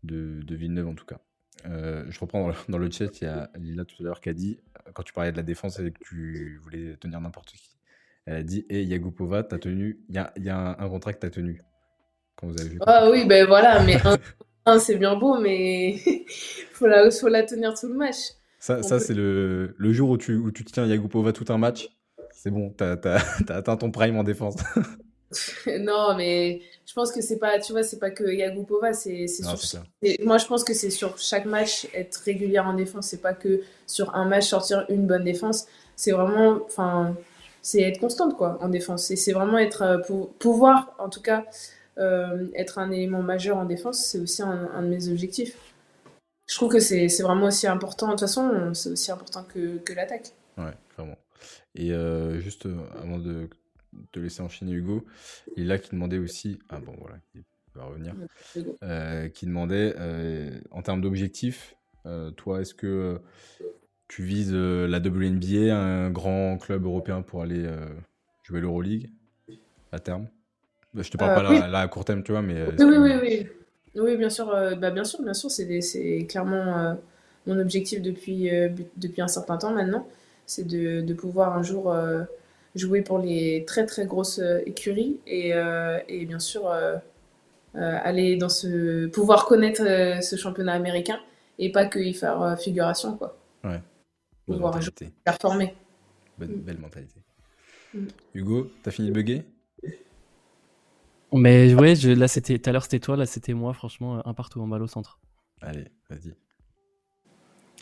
[0.04, 1.20] de, Villeneuve, en tout cas.
[1.66, 4.60] je reprends dans le, chat, il y a Lila tout à l'heure qui a dit,
[4.94, 7.76] quand tu parlais de la défense et que tu voulais tenir n'importe qui,
[8.26, 10.00] elle a dit Et hey, Yagupova, t'as tenu.
[10.10, 11.62] Il y a, y a, un, contrat que t'as tenu.
[12.36, 12.80] Quand vous avez vu.
[12.86, 14.18] Ah oui, ben voilà, mais un,
[14.80, 15.98] c'est bien beau, mais
[16.74, 18.18] faut la, faut la tenir tout le match.
[18.60, 21.90] Ça, ça c'est le, le, jour où tu, où tu tiens Yagupova tout un match.
[22.34, 23.16] C'est bon, t'as as,
[23.50, 24.56] as, atteint ton prime en défense.
[25.80, 29.56] non, mais je pense que c'est pas, tu vois, c'est pas que Yagupova, c'est sur.
[30.24, 33.08] Moi, je pense que c'est sur chaque match être régulière en défense.
[33.08, 35.66] C'est pas que sur un match sortir une bonne défense.
[35.96, 37.16] C'est vraiment, enfin,
[37.62, 39.10] c'est être constante quoi en défense.
[39.12, 41.46] Et c'est vraiment être euh, pour pouvoir, en tout cas,
[41.98, 44.06] euh, être un élément majeur en défense.
[44.06, 45.58] C'est aussi un, de mes objectifs.
[46.48, 48.08] Je trouve que c'est vraiment aussi important.
[48.08, 50.34] De toute façon, c'est aussi important que, que l'attaque.
[50.58, 51.18] Ouais, clairement.
[51.74, 52.68] Et euh, juste
[53.02, 53.50] avant de
[54.12, 55.06] te laisser enchaîner, Hugo,
[55.56, 56.60] il y a là qui demandait aussi.
[56.70, 58.14] Ah bon, voilà, il va revenir.
[59.34, 59.96] qui demandait
[60.72, 61.76] en termes d'objectifs,
[62.36, 63.20] toi, est-ce que
[64.08, 67.90] tu vises euh, la WNBA, un grand club européen pour aller euh,
[68.44, 69.10] jouer l'Euroleague
[69.92, 70.28] à terme?
[70.96, 72.62] Je te parle euh, pas là, à court terme, tu vois, mais.
[72.80, 73.48] Oui, oui, oui,
[73.96, 74.18] oui.
[74.18, 76.98] bien sûr, bah, bien sûr, bien sûr, c'est clairement
[77.48, 78.50] mon objectif depuis,
[78.98, 80.08] depuis un certain temps maintenant.
[80.46, 81.96] C'est de, de, pouvoir un jour
[82.76, 85.54] jouer pour les très très grosses écuries et,
[86.08, 86.72] et bien sûr
[87.74, 89.08] aller dans ce.
[89.08, 89.84] pouvoir connaître
[90.22, 91.20] ce championnat américain
[91.58, 93.38] et pas que y faire figuration, quoi.
[93.64, 93.82] Ouais.
[94.48, 95.12] Bonne mentalité.
[95.24, 95.76] performer.
[96.38, 96.62] Bonne, mm.
[96.62, 97.20] Belle mentalité.
[97.94, 98.08] Mm.
[98.34, 99.44] Hugo, t'as fini de bugger?
[101.36, 104.34] Mais ouais, je, là c'était tout à l'heure c'était toi, là c'était moi, franchement, un
[104.34, 105.20] partout en balle au centre.
[105.62, 106.34] Allez, vas-y.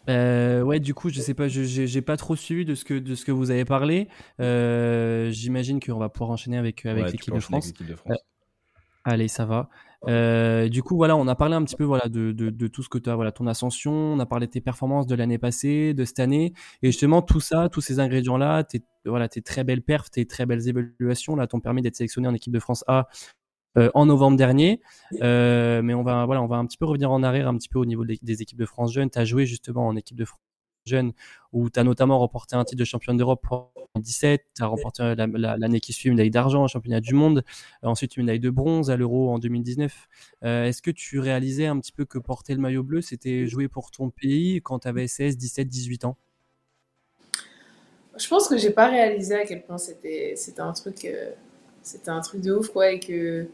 [0.09, 3.15] Euh, ouais, du coup, je sais pas, j'ai pas trop suivi de ce que de
[3.15, 4.09] ce que vous avez parlé.
[4.39, 7.71] Euh, j'imagine qu'on va pouvoir enchaîner avec avec l'équipe de France.
[8.09, 8.15] Euh,
[9.05, 9.69] allez, ça va.
[10.09, 12.83] Euh, du coup, voilà, on a parlé un petit peu voilà, de, de, de tout
[12.83, 15.37] ce que tu as, voilà, ton ascension, on a parlé de tes performances de l'année
[15.37, 16.53] passée, de cette année.
[16.81, 20.45] Et justement, tout ça, tous ces ingrédients-là, tes, voilà, tes très belles perfs, tes très
[20.45, 23.07] belles évaluations, là, t'ont permis d'être sélectionné en équipe de France A
[23.77, 24.81] euh, en novembre dernier.
[25.21, 27.69] Euh, mais on va, voilà, on va un petit peu revenir en arrière, un petit
[27.69, 29.09] peu au niveau des, équipes de France jeunes.
[29.09, 30.39] Tu as joué justement en équipe de France
[30.85, 31.13] jeune,
[31.51, 35.15] où tu as notamment remporté un titre de championne d'Europe en 2017, tu as remporté
[35.15, 37.43] l'année qui suit une médaille d'argent au championnat du monde,
[37.83, 40.07] euh, ensuite une médaille de bronze à l'Euro en 2019.
[40.43, 43.67] Euh, est-ce que tu réalisais un petit peu que porter le maillot bleu, c'était jouer
[43.67, 46.17] pour ton pays quand tu avais 16, 17, 18 ans?
[48.17, 51.07] Je pense que j'ai pas réalisé à quel point c'était un truc...
[51.83, 53.45] c'était un truc de ouf, quoi, et que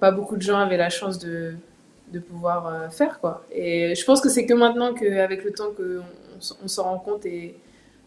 [0.00, 1.54] pas beaucoup de gens avaient la chance de,
[2.12, 3.44] de pouvoir faire, quoi.
[3.52, 6.02] Et je pense que c'est que maintenant qu'avec le temps qu'on
[6.62, 7.54] on s'en rend compte et,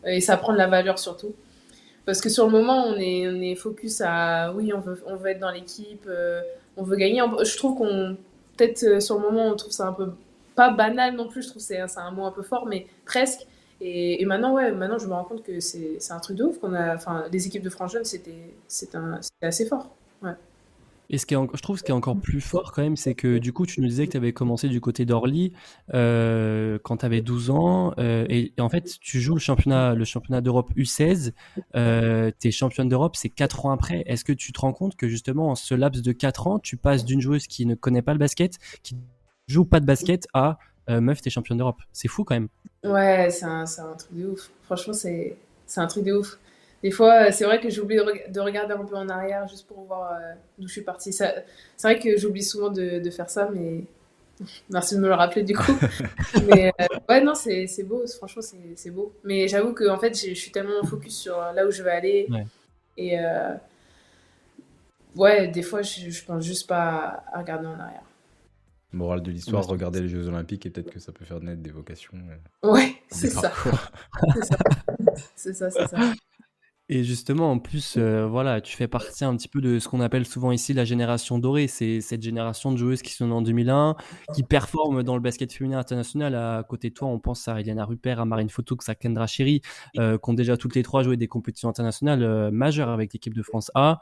[0.05, 1.33] et ça prend de la valeur surtout.
[2.05, 5.15] Parce que sur le moment, on est, on est focus à oui, on veut, on
[5.15, 6.41] veut être dans l'équipe, euh,
[6.75, 7.21] on veut gagner.
[7.43, 8.17] Je trouve qu'on,
[8.57, 10.12] peut-être euh, sur le moment, on trouve ça un peu
[10.55, 13.47] pas banal non plus, je trouve que c'est un mot un peu fort, mais presque.
[13.86, 17.28] Et, maintenant, ouais, maintenant, je me rends compte que c'est un truc de ouf a.
[17.32, 18.54] Les équipes de France Jeune, c'était
[19.41, 19.93] assez fort.
[21.10, 23.13] Et ce qui est, je trouve ce qui est encore plus fort quand même, c'est
[23.13, 25.52] que du coup, tu nous disais que tu avais commencé du côté d'Orly
[25.93, 27.93] euh, quand tu avais 12 ans.
[28.00, 31.34] Euh, et, en fait, tu joues le championnat, le championnat d'Europe U16.
[31.76, 34.04] Euh, tu es championne d'Europe, c'est 4 ans après.
[34.08, 36.78] Est-ce que tu te rends compte que justement, en ce laps de 4 ans, tu
[36.78, 38.96] passes d'une joueuse qui ne connaît pas le basket, qui
[39.48, 40.58] joue pas de basket, à
[40.89, 42.50] euh, meuf, t'es championne d'Europe C'est fou quand même.
[42.84, 44.50] Ouais, c'est un, un, truc de ouf.
[44.63, 45.38] Franchement, c'est
[45.78, 46.38] un truc de ouf.
[46.84, 49.86] Des fois, euh, c'est vrai que j'oublie de, regarder un peu en arrière juste pour
[49.86, 51.13] voir euh, d'où je suis partie.
[51.13, 51.34] C'est
[51.82, 53.86] vrai que j'oublie souvent de, faire ça, mais
[54.69, 55.80] merci de me le rappeler du coup.
[56.46, 58.41] mais euh, ouais, non, c'est beau, franchement,
[58.76, 59.13] c'est beau.
[59.24, 62.28] Mais j'avoue que en fait, je suis tellement focus sur là où je vais aller.
[62.98, 63.17] Et
[65.15, 68.04] ouais, des fois, je, je pense juste pas à, regarder en arrière.
[68.93, 71.71] Morale de l'histoire, regarder les Jeux Olympiques et peut-être que ça peut faire naître des
[71.71, 72.13] vocations.
[72.63, 73.51] ouais, c'est ça.
[75.36, 75.97] c'est ça, c'est ça.
[76.89, 80.02] Et justement, en plus, euh, voilà, tu fais partie un petit peu de ce qu'on
[80.02, 81.67] appelle souvent ici la génération dorée.
[81.67, 83.96] C'est cette génération de joueuses qui sont nées en 2001,
[84.36, 86.36] qui performent dans le basket féminin international.
[86.36, 89.62] À côté de toi, on pense à Eliana Rupert, à Marine Fotoux, à Kendra Chéry,
[89.98, 93.34] euh, qui ont déjà toutes les trois joué des compétitions internationales euh, majeures avec l'équipe
[93.34, 94.02] de France A.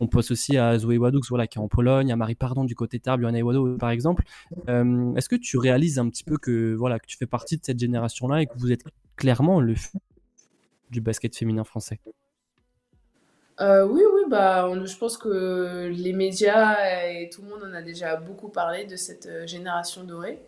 [0.00, 2.74] On pense aussi à Zoé Wadoux, voilà, qui est en Pologne, à Marie Pardon du
[2.74, 4.24] côté Tarbes, Johanna Wado, par exemple.
[4.66, 7.78] Est-ce que tu réalises un petit peu que, voilà, que tu fais partie de cette
[7.78, 8.84] génération-là et que vous êtes
[9.16, 9.74] clairement le
[10.92, 11.98] du basket féminin français
[13.60, 16.74] euh, oui, oui, bah, je pense que les médias
[17.10, 20.40] et tout le monde en a déjà beaucoup parlé de cette euh, génération dorée.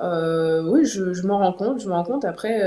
[0.00, 2.24] Euh, oui, je, m'en rends compte, je m'en rends compte.
[2.24, 2.58] Après,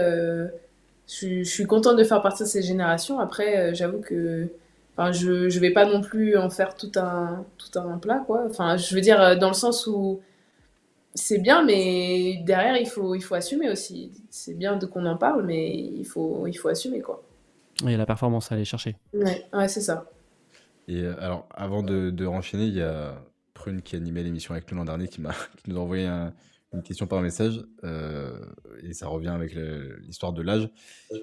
[1.08, 3.20] je, je, suis contente de faire partie de cette génération.
[3.20, 4.48] Après, j'avoue que
[4.96, 8.44] enfin, je ne vais pas non plus en faire tout un, tout un plat, quoi.
[8.48, 10.22] Enfin, je veux dire, dans le sens où
[11.15, 14.12] c'est bien, mais derrière, il faut, il faut assumer aussi.
[14.30, 17.23] C'est bien de qu'on en parle, mais il faut, il faut assumer, quoi.
[17.82, 18.97] Il y a la performance à aller chercher.
[19.13, 20.12] Ouais, ouais c'est ça.
[20.88, 23.15] Et euh, alors, avant de, de renchaîner, il y a
[23.54, 26.06] Prune qui animait l'émission avec nous l'an dernier qui, m'a, qui nous a envoyé
[26.73, 27.63] une question par message.
[27.86, 28.38] Euh,
[28.84, 29.56] et ça revient avec
[30.01, 30.69] l'histoire de l'âge.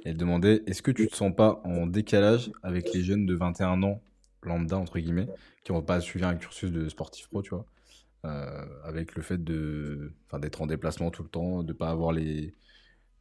[0.04, 3.82] Elle demandait Est-ce que tu te sens pas en décalage avec les jeunes de 21
[3.82, 4.02] ans,
[4.42, 5.28] lambda, entre guillemets,
[5.64, 7.66] qui n'ont pas suivi un cursus de sportif pro, tu vois?
[8.24, 12.54] Euh, avec le fait de, d'être en déplacement tout le temps, de pas avoir les,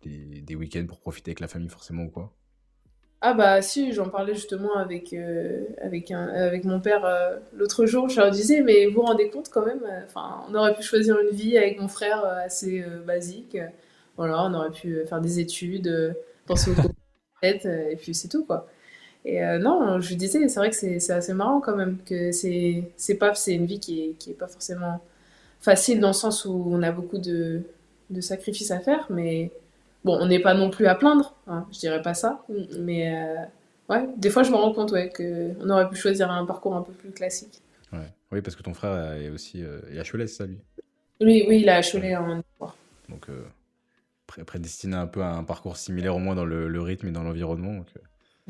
[0.03, 2.35] des week-ends pour profiter avec la famille forcément ou quoi?
[3.23, 8.09] Ah bah si, j'en parlais justement avec, euh, avec, avec mon père euh, l'autre jour,
[8.09, 9.81] je leur disais, mais vous vous rendez compte quand même,
[10.15, 13.57] on aurait pu choisir une vie avec mon frère assez basique,
[14.17, 16.15] voilà, on aurait pu faire des études,
[16.47, 16.73] penser au
[17.41, 18.67] tête, et puis c'est tout quoi.
[19.23, 23.15] Et euh, non, je disais, c'est vrai que c'est assez marrant quand même, que c'est
[23.19, 24.99] pas, c'est une vie qui est, qui est pas forcément
[25.59, 27.61] facile dans le sens où on a beaucoup de,
[28.09, 29.51] de sacrifices à faire, mais
[30.03, 32.43] bon, on n'est pas non plus à plaindre, hein, je dirais pas ça,
[32.79, 33.35] mais euh,
[33.89, 36.81] ouais, des fois je me rends compte ouais, qu'on aurait pu choisir un parcours un
[36.81, 37.61] peu plus classique.
[37.93, 38.09] Ouais.
[38.31, 40.57] Oui, parce que ton frère est aussi euh, est à Cholet, c'est ça lui?
[41.19, 42.75] Oui, oui, il est à Cholet en histoire.
[43.07, 43.27] Donc,
[44.47, 47.21] prédestiné un peu à un parcours similaire au moins dans le, le rythme et dans
[47.21, 47.83] l'environnement.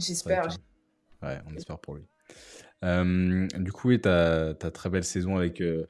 [0.01, 0.47] J'espère.
[1.21, 2.03] Ouais, on espère pour lui.
[2.83, 5.85] Euh, du coup, tu as, très belle saison avec, euh,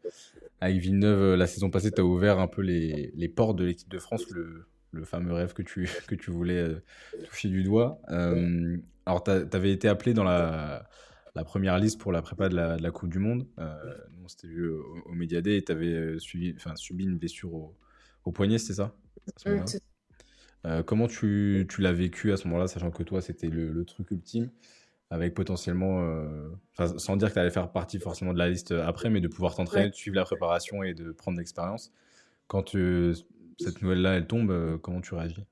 [0.60, 1.22] avec Villeneuve.
[1.22, 4.00] Euh, la saison passée, tu as ouvert un peu les, les portes de l'équipe de
[4.00, 6.76] France, le, le, fameux rêve que tu, que tu voulais
[7.26, 8.02] toucher du doigt.
[8.08, 10.90] alors, tu avais été appelé dans la,
[11.36, 13.48] la, première liste pour la prépa de la, de la Coupe du Monde.
[13.58, 17.78] on s'était vu au, au Day et tu avais subi, subi une blessure au,
[18.26, 18.94] au poignet, c'était ça,
[20.86, 24.12] comment tu, tu l'as vécu à ce moment-là, sachant que toi, c'était le, le, truc
[24.12, 24.50] ultime
[25.12, 26.48] avec potentiellement, euh,
[26.98, 29.56] sans dire que tu allais faire partie forcément de la liste après, mais de pouvoir
[29.56, 31.92] t'entraîner, de suivre la préparation et de prendre l'expérience.
[32.48, 32.70] Quand
[33.60, 35.46] cette nouvelle-là, elle tombe, euh, comment tu réagis?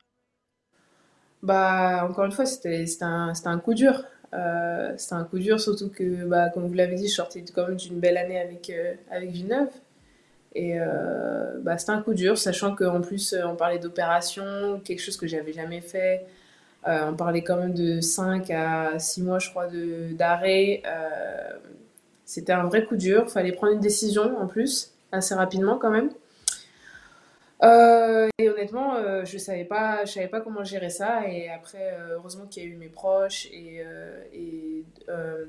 [1.43, 4.05] Bah, Encore une fois, c'était un, un, coup dur.
[4.33, 7.67] Euh, c'était un coup dur, surtout que, bah, comme vous l'avez dit, je sortais quand
[7.67, 8.71] même d'une belle année avec,
[9.11, 9.69] avec Villeneuve.
[10.55, 10.77] Et
[11.62, 15.53] bah, c'était un coup dur, sachant qu'en plus, on parlait d'opération, quelque chose que j'avais
[15.53, 16.25] jamais fait.
[16.88, 19.67] Euh, on parlait quand même de 5 à 6 mois, je crois,
[20.12, 20.81] d'arrêt.
[20.85, 21.57] Euh,
[22.25, 23.29] c'était un vrai coup dur.
[23.29, 26.09] Fallait prendre une décision en plus, assez rapidement quand même.
[27.62, 29.67] Euh, et honnêtement, je savais,
[30.05, 31.27] savais pas comment gérer ça.
[31.27, 33.83] Et après, heureusement qu'il y a eu mes proches et,
[34.33, 34.85] et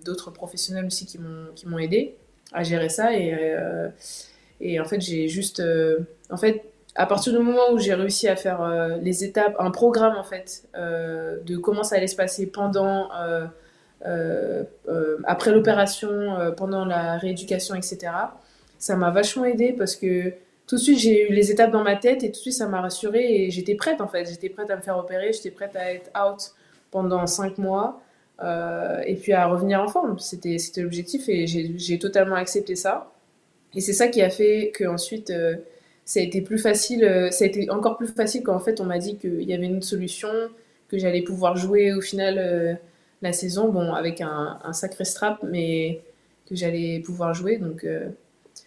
[0.04, 2.16] d'autres professionnels aussi qui m'ont aidé
[2.52, 3.14] à gérer ça.
[3.14, 3.54] Et,
[4.60, 5.62] et en fait, j'ai juste.
[6.30, 6.62] en fait,
[6.94, 10.24] à partir du moment où j'ai réussi à faire euh, les étapes, un programme en
[10.24, 13.08] fait, euh, de comment ça allait se passer pendant,
[14.06, 14.64] euh,
[15.24, 18.12] après l'opération, pendant la rééducation, etc.,
[18.78, 20.30] ça m'a vachement aidé parce que
[20.66, 22.66] tout de suite j'ai eu les étapes dans ma tête et tout de suite ça
[22.66, 24.26] m'a rassurée et j'étais prête en fait.
[24.26, 26.52] J'étais prête à me faire opérer, j'étais prête à être out
[26.90, 28.00] pendant cinq mois
[28.42, 30.18] et puis à revenir en forme.
[30.18, 33.12] C'était l'objectif et j'ai totalement accepté ça.
[33.74, 35.32] Et c'est ça qui a fait que ensuite
[36.10, 38.80] ça a été plus facile, euh, ça a été encore plus facile quand en fait
[38.80, 40.28] on m'a dit qu'il y avait une solution,
[40.88, 42.74] que j'allais pouvoir jouer au final euh,
[43.22, 46.00] la saison, bon avec un, sacré strap, mais
[46.48, 47.58] que j'allais pouvoir jouer.
[47.58, 48.08] Donc, euh,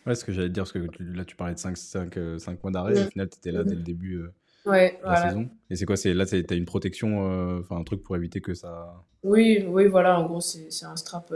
[0.06, 2.64] Ouais, ce que j'allais te dire, parce que là tu parlais de 5, 5, 5
[2.64, 4.22] mois d'arrêt, au final tu étais là dès le début
[4.66, 5.50] ouais, de la saison.
[5.70, 9.04] Et c'est quoi Là tu as une protection, enfin un truc pour éviter que ça.
[9.24, 11.34] Oui, oui voilà, en gros c'est, un, strap,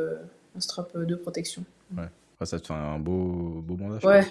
[0.56, 1.66] un strap de protection.
[1.98, 2.08] Ouais,
[2.46, 4.04] ça te fait un beau, beau bandage.
[4.04, 4.26] Ouais,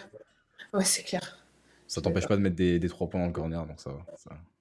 [0.72, 1.46] ouais c'est clair.
[1.86, 4.04] Ça t'empêche pas de mettre des, des 3 points dans le corner, donc ça va.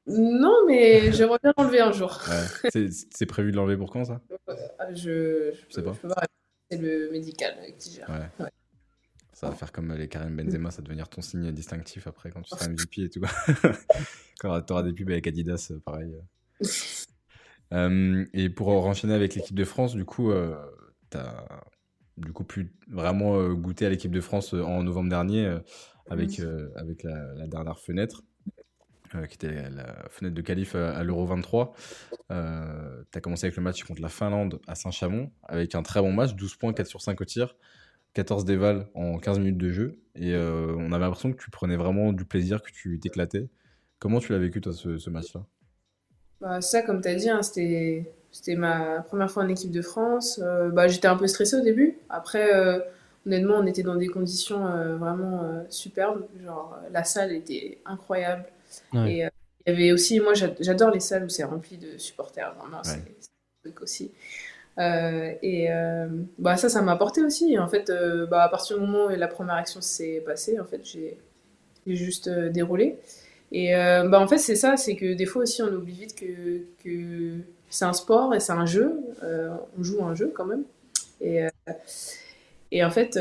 [0.08, 2.22] Non, mais j'aimerais bien l'enlever un jour.
[2.70, 4.22] C'est prévu de l'enlever pour quand, ça?
[4.94, 5.94] Je, je, sais pas.
[5.94, 6.24] Je peux pas.
[6.70, 8.10] C'est le médical qui gère.
[8.10, 8.50] Ouais.
[9.36, 12.42] Ça va faire comme les Karim Benzema, ça va devenir ton signe distinctif après quand
[12.42, 13.20] tu seras MVP et tout.
[14.40, 16.16] quand tu auras des pubs avec Adidas, pareil.
[17.74, 20.56] Euh, et pour enchaîner avec l'équipe de France, du coup, euh,
[21.10, 21.48] tu as
[22.18, 25.60] du coup pu vraiment euh, goûter à l'équipe de France en novembre dernier
[26.10, 28.24] avec, euh, avec la, dernière fenêtre.
[29.14, 31.74] Euh, qui était la fenêtre de qualif à, l'Euro 23.
[32.32, 36.02] Euh, tu as commencé avec le match contre la Finlande à Saint-Chamond, avec un très
[36.02, 37.56] bon match, 12 points, 4 sur 5 au tir,
[38.14, 40.02] 14 dévals en 15 minutes de jeu.
[40.16, 43.48] Et on avait l'impression que tu prenais vraiment du plaisir, que tu t'éclatais.
[44.00, 45.46] Comment tu l'as vécu, toi, ce, match-là?
[46.42, 49.82] Bah, Ça, comme tu as dit, hein, c'était, c'était ma première fois en équipe de
[49.82, 50.42] France.
[50.74, 51.98] bah, j'étais un peu stressé au début.
[52.10, 52.52] Après,
[53.26, 56.26] honnêtement, on était dans des conditions euh, vraiment euh, superbes.
[56.44, 58.46] Genre, la salle était incroyable.
[58.94, 59.30] Et euh,
[59.66, 62.54] il y avait aussi, moi, j'adore les salles où c'est rempli de supporters.
[62.60, 64.12] Vraiment, c'est un truc aussi.
[64.78, 65.70] et
[66.38, 67.58] bah, ça, ça m'a apporté aussi.
[67.58, 67.92] En fait,
[68.30, 71.18] bah, à partir du moment où la première action s'est passée, en fait, j'ai
[71.88, 73.00] juste déroulé.
[73.52, 76.66] Et bah, en fait, c'est ça, c'est que des fois aussi, on oublie vite que,
[76.84, 79.00] que c'est un sport et c'est un jeu.
[79.22, 80.64] on joue un jeu quand même.
[81.22, 81.48] Et,
[82.72, 83.20] et en fait,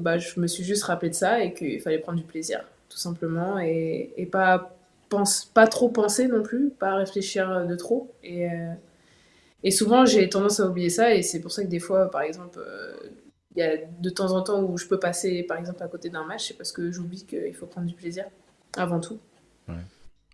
[0.00, 2.98] bah, je me suis juste rappelé de ça et qu'il fallait prendre du plaisir, tout
[2.98, 4.76] simplement, et, et pas,
[5.08, 8.12] pense, pas trop penser non plus, pas réfléchir de trop.
[8.22, 8.48] Et,
[9.64, 12.22] et souvent, j'ai tendance à oublier ça, et c'est pour ça que des fois, par
[12.22, 12.94] exemple, euh,
[13.54, 16.08] il y a de temps en temps où je peux passer, par exemple, à côté
[16.10, 18.24] d'un match, c'est parce que j'oublie qu'il faut prendre du plaisir
[18.76, 19.18] avant tout.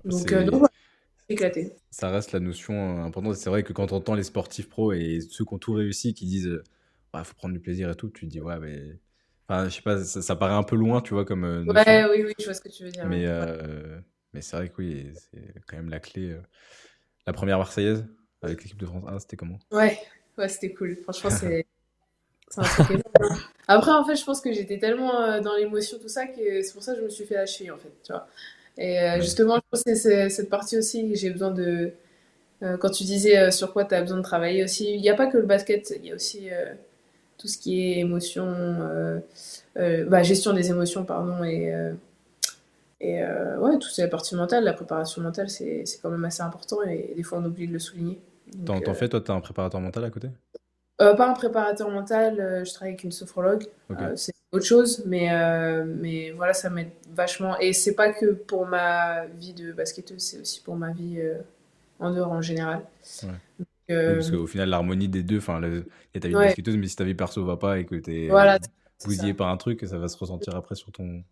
[0.05, 0.68] Donc, euh, donc
[1.29, 1.73] éclaté.
[1.91, 3.37] Ça reste la notion euh, importante.
[3.37, 6.15] C'est vrai que quand on entend les sportifs pros et ceux qui ont tout réussi
[6.15, 6.63] qui disent il
[7.13, 8.99] bah, faut prendre du plaisir et tout, tu te dis ouais, mais.
[9.49, 11.45] Enfin, je sais pas, ça, paraît un peu loin, tu vois, comme.
[11.45, 13.07] ouais, oui, oui, je vois ce que tu veux dire.
[13.07, 13.27] Mais,
[14.35, 16.37] mais c'est vrai que oui, c'est quand même la clé.
[17.27, 18.07] La première Marseillaise,
[18.43, 19.59] avec l'équipe de France 1, c'était comment?
[19.71, 19.99] Ouais,
[20.37, 20.97] ouais c'était cool.
[20.97, 21.67] Franchement, c'est.
[22.57, 23.03] un truc
[23.67, 26.73] Après, en fait, je pense que j'étais tellement euh, dans l'émotion, tout ça, que c'est
[26.73, 28.27] pour ça que je me suis fait lâcher, en fait, tu vois.
[28.79, 31.93] Et euh, justement, je pense que c'est cette partie aussi que j'ai besoin de.
[32.63, 35.15] Euh, quand tu disais sur quoi tu as besoin de travailler aussi, il n'y a
[35.15, 36.49] pas que le basket, il y a aussi
[37.37, 38.53] tout ce qui est émotion,
[39.77, 41.73] bah, gestion des émotions, pardon, et.
[43.01, 47.13] Et ouais, toute la partie mentale, la préparation mentale, c'est quand même assez important et
[47.15, 48.19] des fois on oublie de le souligner.
[48.65, 50.29] T'en euh, fais, toi, tu as un préparateur mental à côté?
[51.01, 53.67] Euh, Pas un préparateur mental, euh, je travaille avec une sophrologue.
[54.17, 55.29] c'est autre chose, mais,
[55.85, 57.59] mais voilà, ça m'aide vachement.
[57.59, 61.21] Et c'est pas que pour ma vie de basketteuse, c'est aussi pour ma vie
[61.99, 62.83] en dehors en général.
[63.87, 65.85] parce qu'au final, l'harmonie des deux, enfin, il
[66.15, 67.97] y a ta vie de basketteuse, mais si ta vie perso va pas et que
[67.97, 68.59] tu es voilà,
[69.05, 71.23] bousillé par un truc, ça va se ressentir après sur ton.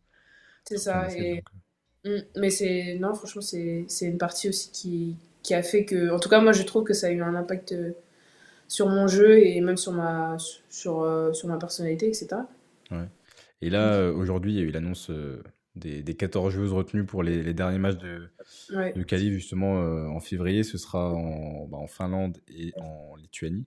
[0.68, 1.08] C'est ça.
[1.16, 1.42] et...
[2.06, 2.96] Mm, mais c'est.
[3.00, 6.52] Non, franchement, c'est une partie aussi qui, qui a fait que, en tout cas, moi,
[6.52, 7.90] je trouve que ça a eu un impact euh,
[8.68, 10.36] sur mon jeu et même sur ma,
[10.68, 12.28] sur, euh, sur ma personnalité, etc.
[12.90, 13.08] Ouais.
[13.62, 15.10] Et là, euh, aujourd'hui, il y a eu l'annonce
[15.74, 18.28] des, des, 14 joueuses retenues pour les, les derniers matchs de,
[18.74, 18.92] ouais.
[18.92, 19.78] de justement,
[20.14, 20.62] en février.
[20.62, 23.66] Ce sera en, bah, en, Finlande et en Lituanie.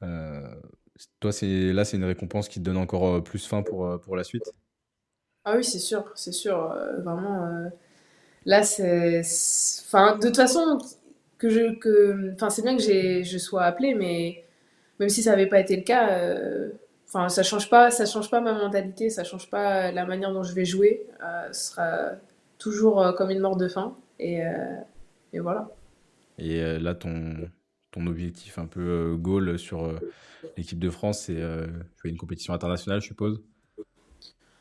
[0.00, 4.24] toi, c'est là, c'est une récompense qui te donne encore plus faim pour, pour la
[4.24, 4.52] suite?
[5.44, 6.74] Ah oui, c'est sûr, c'est sûr.
[7.04, 7.70] vraiment,
[8.44, 9.20] là, c'est.
[9.86, 10.78] Enfin, de toute façon,
[11.42, 14.44] que je que enfin c'est bien que j'ai je sois appelée mais
[15.00, 16.70] même si ça n'avait pas été le cas euh,
[17.08, 20.44] enfin ça change pas ça change pas ma mentalité ça change pas la manière dont
[20.44, 22.10] je vais jouer euh, ce sera
[22.58, 24.42] toujours euh, comme une mort de faim et,
[25.32, 25.68] et voilà.
[26.38, 27.34] Et là ton
[27.90, 29.98] ton objectif un peu goal sur
[30.56, 31.40] l'équipe de France c'est
[32.04, 33.42] une compétition internationale je suppose?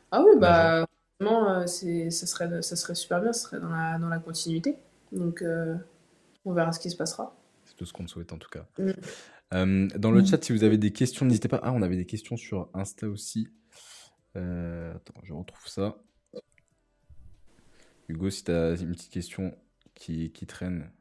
[0.09, 0.87] Ah oui bah
[1.19, 4.77] vraiment c'est ça serait ça serait super bien ce serait dans la dans la continuité.
[5.11, 5.43] Donc
[6.45, 7.35] on verra ce qui se passera.
[7.65, 8.67] C'est tout ce qu'on souhaite en tout cas.
[8.77, 8.91] Mm.
[9.53, 10.27] Euh, dans le mm.
[10.27, 11.59] chat, si vous avez des questions, n'hésitez pas.
[11.63, 13.49] Ah, on avait des questions sur Insta aussi.
[14.35, 16.01] Euh, attends, je retrouve ça.
[18.07, 19.55] Hugo, si tu as une petite question
[19.93, 20.91] qui, qui traîne.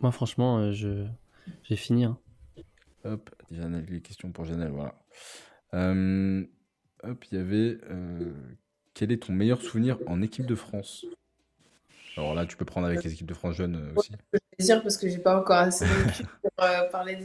[0.00, 1.06] Moi, franchement, euh, je
[1.62, 2.04] j'ai fini.
[2.04, 2.18] Hein.
[3.04, 4.94] Hop, Janelle, les questions pour Janelle, voilà.
[5.72, 7.78] hop, il y avait.
[8.94, 11.04] quel est ton meilleur souvenir en équipe de France?
[12.16, 14.12] Alors là, tu peux prendre avec les équipes de France jeunes euh, aussi.
[14.32, 17.24] Je peux dire parce que j'ai pas encore assez de pour euh, parler des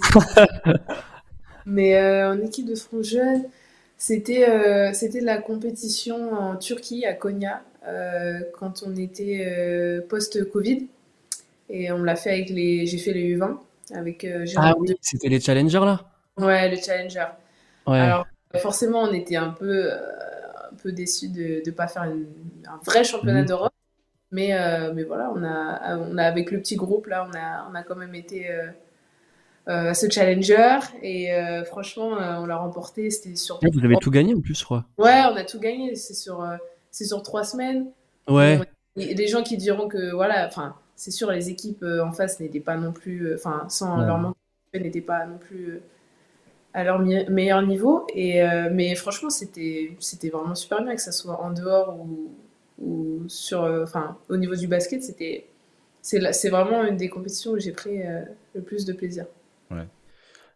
[1.65, 3.43] Mais euh, en équipe de France jeunes,
[3.97, 7.61] c'était c'était la compétition en Turquie, à Konya,
[8.57, 10.87] quand on était post-Covid.
[11.71, 12.87] Et on l'a fait avec les.
[12.87, 13.57] J'ai fait les U20
[13.93, 14.25] avec
[14.55, 16.09] Ah oui, c'était les challengers là?
[16.37, 17.27] Ouais, les challengers.
[17.85, 17.99] Ouais.
[17.99, 18.25] Alors,
[18.57, 23.41] forcément, on était un peu, un peu déçus de ne pas faire un vrai championnat
[23.41, 23.47] mhm.
[23.47, 23.73] d'Europe.
[24.31, 27.67] Mais, euh, mais voilà, on a, on a, avec le petit groupe, là, on a,
[27.69, 28.67] on a quand même été euh,
[29.67, 30.79] euh ce challenger.
[31.01, 33.09] Et euh, franchement, on l'a remporté.
[33.09, 33.59] C'était sur.
[33.61, 34.85] vous avez tout gagné en plus, je crois.
[34.97, 35.95] Ouais, on a tout gagné.
[35.95, 36.45] C'est sur,
[36.91, 37.87] c'est sur trois semaines.
[38.27, 38.59] Ouais.
[38.95, 42.59] Il des gens qui diront que, voilà, enfin, c'est sûr, les équipes en face n'étaient
[42.59, 43.33] pas non plus.
[43.33, 44.35] Enfin, sans leur manque,
[44.73, 45.81] n'étaient pas non plus
[46.73, 48.05] à leur meilleur niveau.
[48.13, 49.97] Et, mais franchement, c'était
[50.31, 52.29] vraiment super bien que ça soit en dehors ou
[52.79, 55.47] ou sur, euh, enfin, au niveau du basket, c'était,
[56.01, 58.23] c'est vraiment une des compétitions où j'ai pris euh,
[58.55, 59.25] le plus de plaisir.
[59.69, 59.87] Ouais.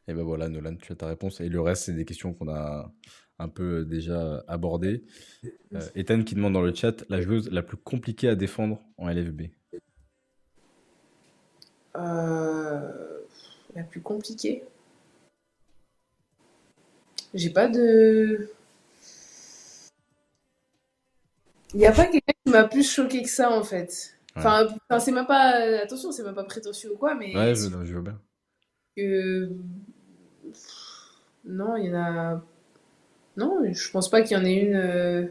[0.08, 1.40] Et ben voilà, Nolan, tu as ta réponse.
[1.42, 2.92] Et le reste, c'est des questions qu'on a
[3.40, 5.04] un peu euh, déjà abordées.
[5.96, 9.44] Ethan qui demande dans le chat la joueuse la plus compliquée à défendre en LFB.
[11.96, 14.64] la plus compliquée?
[17.34, 18.50] J'ai pas de.
[21.74, 24.18] Il n'y a pas quelqu'un qui m'a plus choqué que ça, en fait.
[24.36, 24.68] Enfin,
[25.00, 25.54] c'est même pas.
[25.84, 27.36] Attention, c'est même pas prétentieux ou quoi, mais.
[27.36, 28.20] Ouais, je, je veux bien.
[31.46, 32.42] Non, il y en a.
[33.38, 35.26] Non, je pense pas qu'il y en ait une euh,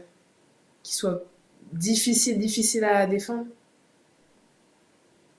[0.83, 1.23] qui soit
[1.71, 3.47] difficile, difficile à défendre.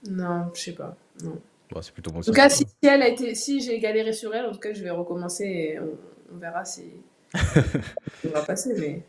[0.09, 0.97] Non, je sais pas.
[1.23, 1.39] Non.
[1.71, 2.21] Bon, c'est plutôt bon.
[2.21, 4.59] En tout cas, si, si elle a été, si j'ai galéré sur elle, en tout
[4.59, 5.97] cas, je vais recommencer et on,
[6.35, 6.85] on verra si
[7.35, 8.75] on va passer.
[8.79, 9.03] Mais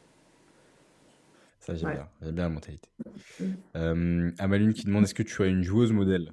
[1.66, 1.96] Ça, j'aime Ouais.
[1.96, 2.08] bien.
[2.22, 2.90] J'aime bien la mentalité.
[3.40, 3.44] Mm.
[3.76, 6.32] Euh, Amaline qui demande est-ce que tu as une joueuse modèle?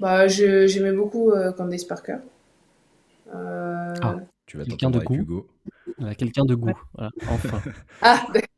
[0.00, 2.18] Bah, je- j'aimais beaucoup euh, Candace Parker.
[3.34, 4.16] Euh, Ah.
[4.46, 5.00] Tu vas Quelqu'un de.
[5.10, 5.46] Hugo.
[5.98, 6.72] Voilà, quelqu'un de goût.
[6.94, 7.60] Voilà, enfin.
[8.02, 8.48] Ah, d'accord.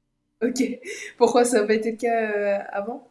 [0.44, 0.62] ok.
[1.18, 3.08] Pourquoi ça n'a pas été le cas euh, avant?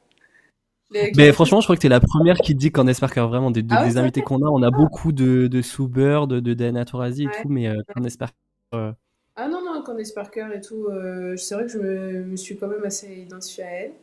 [0.91, 3.25] Les- Mais franchement, je crois que t'es la première qui te dit Candace Parker.
[3.29, 5.61] Vraiment, des, de- Ah ouais, des c'est invités qu'on a, on a beaucoup de, de
[5.61, 7.41] Sue Bird, de, de Diana Taurasi et Ouais.
[7.41, 8.33] tout, mais euh, Candace Parker.
[8.75, 8.93] euh,
[9.35, 12.57] Ah non, non, Candace Parker et tout, euh, c'est vrai que je me, me suis
[12.57, 13.93] quand même assez identifiée à elle.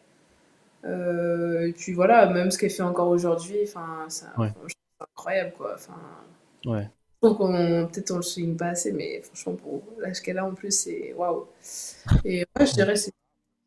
[0.85, 4.53] Euh, et puis voilà, même ce qu'elle fait encore aujourd'hui, enfin, c'est Ouais.
[4.69, 5.75] c'est incroyable quoi.
[5.75, 5.95] Enfin,
[6.65, 6.91] ouais.
[7.23, 10.45] je trouve qu'on peut-être on le souligne pas assez, mais franchement pour l'âge qu'elle a
[10.47, 11.47] en plus, c'est waouh.
[12.25, 13.13] Et ouais, je dirais c'est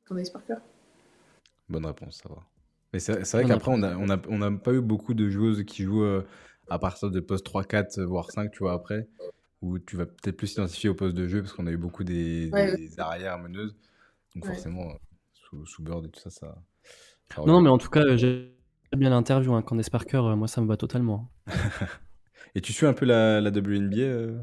[0.08, 0.56] Candace Parker.
[1.70, 2.44] Bonne réponse, ça va.
[2.94, 5.64] Mais c'est vrai qu'après, on n'a on a, on a pas eu beaucoup de joueuses
[5.64, 6.26] qui jouent euh,
[6.70, 9.08] à partir de poste 3, 4, voire 5, tu vois, après.
[9.62, 12.04] Où tu vas peut-être plus s'identifier au poste de jeu parce qu'on a eu beaucoup
[12.06, 13.76] des, Ouais, des arrières meneuses.
[14.36, 14.46] Donc Ouais.
[14.46, 14.94] forcément, euh,
[15.34, 16.58] sous, sous Bird et tout ça, ça.
[17.36, 18.56] ça Non, mais en tout cas, euh, j'ai
[18.96, 19.54] bien l'interview.
[19.54, 19.62] Hein.
[19.62, 21.32] Candace Parker, euh, moi, ça me va totalement.
[22.56, 24.42] Et tu suis un peu la, la WNBA euh?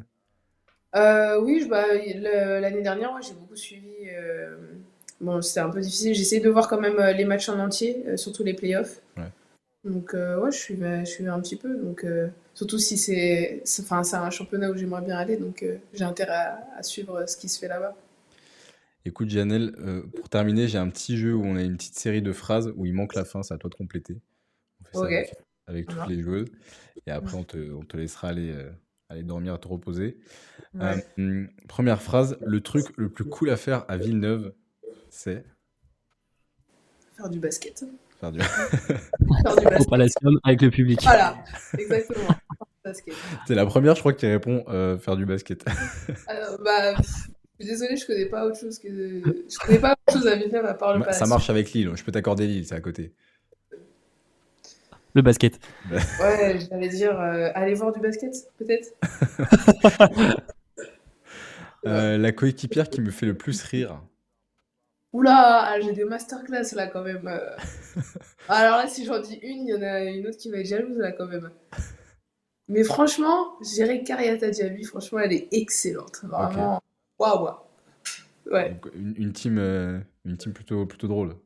[0.95, 1.85] Euh, oui, bah,
[2.61, 4.09] l'année dernière, ouais, j'ai beaucoup suivi.
[4.11, 4.57] euh,
[5.21, 6.15] Bon, c'était un peu difficile.
[6.15, 9.01] J'ai essayé de voir quand même les matchs en entier, surtout les playoffs.
[9.17, 9.33] Ouais.
[9.87, 11.77] Donc, euh, ouais, je suis, je suis un petit peu.
[11.77, 15.37] Donc, euh, surtout si c'est c'est- enfin, c'est un championnat où j'aimerais bien aller.
[15.37, 17.97] Donc, euh, j'ai intérêt à, à suivre ce qui se fait là-bas.
[19.05, 22.23] Écoute, Janelle, euh, pour terminer, j'ai un petit jeu où on a une petite série
[22.23, 24.21] de phrases où il manque la fin, c'est à toi de compléter.
[24.81, 25.09] On fait ça Ok.
[25.09, 25.35] avec,
[25.67, 26.13] avec Ça toutes marche.
[26.15, 26.49] les joueuses.
[27.07, 28.73] Et après, on te, on te laissera aller, euh,
[29.11, 30.19] aller dormir, te reposer.
[30.75, 31.05] Ouais.
[31.19, 34.55] Hum, première phrase, le truc le plus cool à faire à Villeneuve,
[35.11, 35.45] c'est?
[37.17, 37.85] Faire du basket.
[38.21, 38.41] Faire du...
[38.41, 39.91] Faire du Au basket.
[39.91, 41.01] Palacium avec le public.
[41.03, 41.37] Voilà,
[41.79, 42.27] exactement.
[42.27, 43.15] Faire du basket.
[43.47, 45.65] C'est la première, je crois, qui répond euh, faire du basket.
[45.69, 47.07] Euh, bah, pff,
[47.59, 48.89] je suis désolée, je connais pas autre chose que.
[48.89, 51.29] Je connais pas autre chose à Villeneuve à part le ça Palace.
[51.29, 53.13] marche avec Lille, je peux t'accorder Lille, c'est à côté.
[55.15, 55.59] Le basket.
[56.21, 58.89] Ouais, j'allais dire euh, aller voir du basket, peut-être.
[61.87, 64.03] Euh, la coéquipière qui me fait le plus rire.
[65.13, 67.27] Oula, j'ai des masterclass là quand même.
[68.49, 70.67] Alors là, si j'en dis une, il y en a une autre qui va être
[70.67, 71.51] jalouse là quand même.
[72.69, 76.21] Mais franchement, je dirais Kariata Diaby, franchement, elle est excellente.
[76.25, 76.83] Vraiment.
[77.19, 77.57] Waouh, waouh.
[78.51, 78.71] Ouais.
[78.71, 81.37] Donc, une, une team, euh, une team plutôt, plutôt drôle.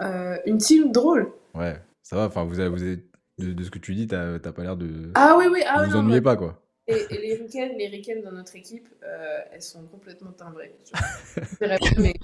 [0.00, 1.32] Euh, une team drôle?
[1.54, 3.04] Ouais, ça va, enfin, vous avez, vous avez-
[3.38, 5.10] de, de ce que tu dis, t'as pas l'air de...
[5.14, 6.60] Ah oui, oui, ah vous oui, vous non, ennuyez pas, quoi.
[6.86, 10.76] Et, et les Ricaines, les dans notre équipe, euh, elles sont complètement timbrées.
[10.84, 12.14] Je dirais mais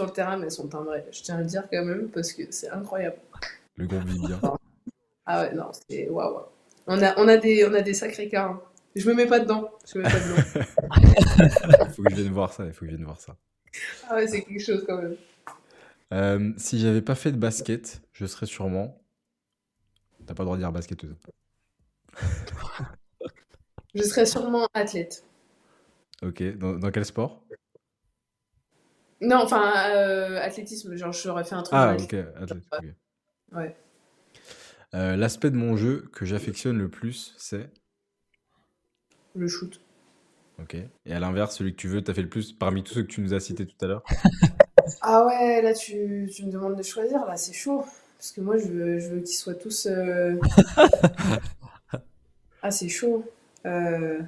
[0.00, 1.04] sur le terrain, mais elles sont timbrées.
[1.12, 3.16] Je tiens à le dire quand même parce que c'est incroyable.
[3.76, 4.40] Le groupe vit bien.
[5.26, 6.32] Ah ouais, non, c'est waouh.
[6.34, 6.46] waouh.
[6.86, 8.46] On a, on, a des, on a des sacrés cas.
[8.46, 8.60] hein.
[8.96, 9.70] Je me mets pas dedans.
[9.86, 11.84] Je me mets pas dedans.
[11.86, 13.36] Il faut que je vienne voir ça, il faut que je vienne voir ça.
[14.08, 15.16] Ah ouais, c'est quelque chose quand même.
[16.12, 18.98] Euh, si j'avais pas fait de basket, je serais sûrement...
[20.26, 21.14] T'as pas le droit de dire basketteuse.
[23.94, 25.24] Je serais sûrement athlète.
[26.22, 27.42] Ok, dans, dans quel sport?
[29.20, 31.78] Non, enfin, euh, athlétisme, genre j'aurais fait un truc.
[31.78, 32.84] Ah, ok, athlète, ok.
[33.52, 33.76] Ouais.
[34.94, 37.70] Euh, L'aspect de mon jeu que j'affectionne le plus, c'est...
[39.34, 39.80] Le shoot.
[40.60, 40.76] Ok.
[41.06, 43.08] Et à l'inverse, celui que tu veux, t'as fait le plus parmi tous ceux que
[43.08, 44.04] tu nous as cités tout à l'heure?
[45.02, 47.84] Ah ouais, là tu, tu me demandes de choisir, là c'est chaud.
[48.18, 49.86] Parce que moi je veux, je veux qu'ils soient tous.
[49.86, 50.34] euh,
[52.62, 53.24] Ah, c'est chaud.
[53.66, 54.20] Euh,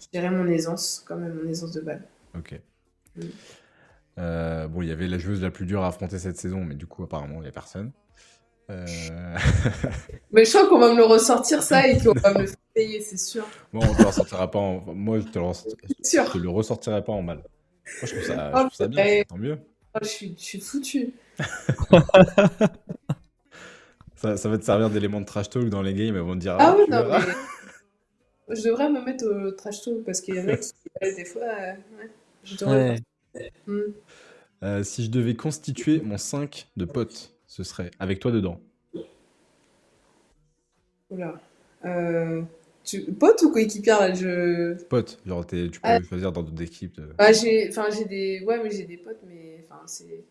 [0.00, 2.02] Je dirais mon aisance, quand même, mon aisance de balle.
[2.34, 2.60] Ok.
[4.18, 6.74] Euh, bon, il y avait la joueuse la plus dure à affronter cette saison, mais
[6.74, 7.92] du coup, apparemment, il n'y a personne.
[8.70, 9.36] Euh,
[10.32, 12.56] Mais je crois qu'on va me le ressortir ça et qu'on va me le faire
[12.74, 13.46] payer, c'est sûr.
[13.72, 14.80] Bon, on te le ressortira pas en...
[14.94, 16.26] Moi, je te le, ressort- C'est sûr.
[16.26, 17.38] je te le ressortirai pas en mal.
[17.38, 17.46] Moi,
[18.04, 19.58] je trouve ça, je Oh, trouve ça bien, tant mieux.
[19.94, 21.12] Oh, je suis, je suis foutue.
[24.16, 26.40] Ça, ça va te servir d'élément de trash talk dans les games, elles vont te
[26.40, 28.54] dire Ah ah, oui, non, mais.
[28.54, 31.24] Je devrais me mettre au trash talk parce qu'il y en a qui, euh, des
[31.24, 32.10] fois, euh, ouais,
[32.44, 32.98] je devrais.
[33.34, 33.52] Ouais.
[33.66, 33.80] Hmm.
[34.62, 38.60] Euh, si je devais constituer mon 5 de potes, ce serait avec toi dedans.
[41.10, 41.40] Oula.
[41.84, 42.42] Euh,
[42.84, 43.02] tu...
[43.12, 44.76] Pote ou coéquipière là je...
[45.26, 46.00] Genre t'es- tu peux Ah.
[46.02, 47.00] choisir dans d'autres équipes.
[47.18, 47.68] Ah, j'ai...
[47.70, 48.44] Enfin, j'ai des...
[48.44, 49.64] Ouais, mais j'ai des potes, mais...
[49.64, 50.24] Enfin, c'est...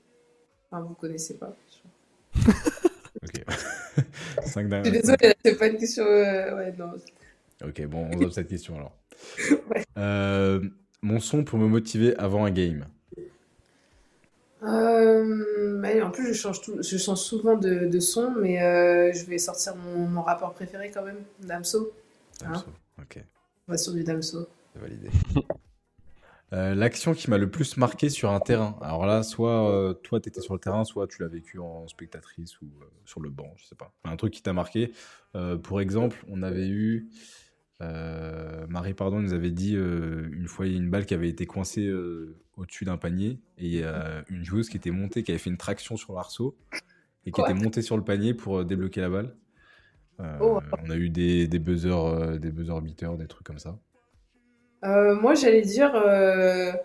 [0.69, 1.55] Enfin, vous connaissez pas.
[3.23, 3.43] Ok.
[4.45, 4.83] 5 d'un.
[4.83, 6.03] Je suis désolée, c'est pas une question...
[6.05, 6.93] euh, Ouais, non.
[7.63, 8.97] Ok, bon, on zappe cette question alors.
[9.69, 9.83] Ouais.
[9.97, 10.61] Euh,
[11.01, 12.85] mon son pour me motiver avant un game.
[14.63, 19.25] Euh, en plus, je change, tout, je change souvent de, de son, mais euh, je
[19.25, 21.91] vais sortir mon, mon rappeur préféré quand même, Damso.
[22.39, 22.65] Damso,
[22.99, 23.23] ok,
[23.67, 24.47] On va sur du Damso.
[24.73, 25.09] c'est validé.
[26.53, 28.77] Euh, L'action qui m'a le plus marqué sur un terrain.
[28.81, 32.65] Alors là, soit toi t'étais sur le terrain, soit tu l'as vécu en spectatrice ou
[33.05, 33.93] sur le banc, je sais pas.
[34.03, 34.91] Un truc qui t'a marqué.
[35.63, 37.07] Pour exemple, on avait eu
[37.81, 41.13] euh, Marie Pardon nous avait dit euh, une fois il y a une balle qui
[41.13, 44.91] avait été coincée euh, au-dessus d'un panier et il y a une joueuse qui était
[44.91, 46.55] montée, qui avait fait une traction sur l'arceau
[47.25, 49.35] et qui Quoi était montée sur le panier pour débloquer la balle.
[50.39, 50.59] Oh.
[50.85, 53.79] On a eu des, des buzzers, des buzzer beaters, des trucs comme ça.
[54.83, 55.95] Moi, j'allais dire,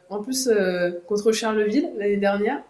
[0.09, 0.49] en plus,
[1.07, 2.63] contre Charleville, l'année dernière,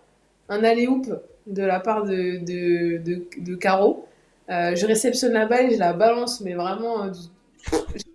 [0.49, 1.07] un alley-oop
[1.47, 4.09] de la part de, de, de, de Caro.
[4.49, 7.13] Je réceptionne la balle et je la balance, mais vraiment,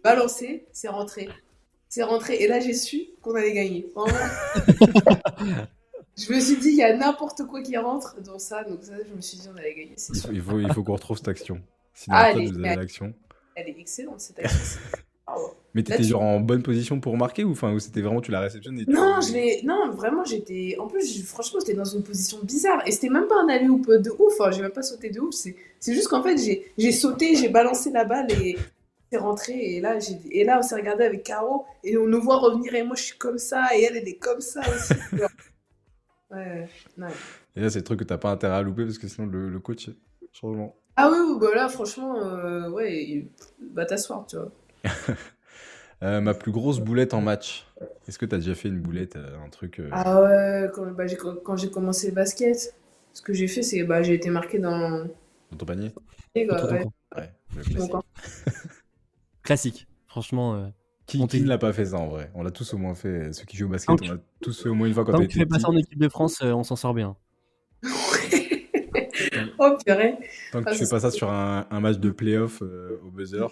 [0.03, 1.29] balancé, c'est rentré.
[1.89, 2.35] C'est rentré.
[2.35, 3.85] Et là, j'ai su qu'on allait gagner.
[3.95, 4.17] Vraiment.
[6.17, 8.63] Je me suis dit, il y a n'importe quoi qui rentre dans ça.
[8.63, 10.83] Donc, ça, je me suis dit, on allait gagner, Il faut, il faut, il faut
[10.83, 11.59] qu'on retrouve cette action.
[11.93, 13.13] Sinon, Ah, est- vous avez l'action.
[13.55, 14.79] Elle est excellente, cette action.
[15.73, 18.77] Mais t'étais genre en bonne position pour marquer ou, ou c'était vraiment tu la réceptionnes
[18.79, 19.61] et tu- Non, je l'ai.
[19.63, 20.75] Non, vraiment, j'étais.
[20.77, 22.85] En plus, franchement, j'étais dans une position bizarre.
[22.85, 24.33] Et c'était même pas un alley-oop de ouf.
[24.37, 25.33] Enfin, j'ai même pas sauté de ouf.
[25.33, 28.57] C'est c'est juste qu'en fait, j'ai j'ai sauté, j'ai balancé la balle et
[29.11, 29.53] c'est rentré.
[29.53, 32.73] Et là, j'ai et là, on s'est regardé avec Caro et on nous voit revenir.
[32.75, 33.67] Et moi, je suis comme ça.
[33.75, 34.93] Et elle, elle est comme ça aussi.
[36.31, 37.07] ouais, ouais.
[37.55, 39.49] Et là, c'est le truc que t'as pas intérêt à louper parce que sinon le,
[39.49, 39.89] le coach,
[40.31, 40.75] changement.
[40.95, 43.27] Ah oui, bah là, franchement, euh, ouais, il-
[43.73, 44.51] va t'asseoir, tu vois.
[46.03, 47.67] Euh, ma plus grosse boulette en match.
[48.07, 51.05] Est-ce que t'as déjà fait une boulette, euh, un truc euh, Ah ouais, quand, bah,
[51.05, 52.73] j'ai quand j'ai commencé le basket,
[53.13, 55.05] ce que j'ai fait, c'est bah, j'ai été marqué dans.
[55.51, 55.91] dans ton panier
[56.33, 56.87] Et, ouais.
[57.15, 57.63] Ouais, le
[59.51, 59.87] classique.
[60.07, 60.67] Franchement, euh,
[61.07, 62.31] Qui, qui ne l'a pas fait ça en vrai?
[62.35, 63.33] On l'a tous au moins fait.
[63.33, 65.25] Ceux qui jouent au basket, on l'a tous fait au moins une fois quand on
[65.27, 67.15] tu fais pas ça en équipe de France, euh, on s'en sort bien.
[69.59, 70.17] Oh purée.
[70.51, 72.99] Tant que Ah, tu fais ça, pas ça sur un, un match de playoff euh,
[73.05, 73.45] au buzzer.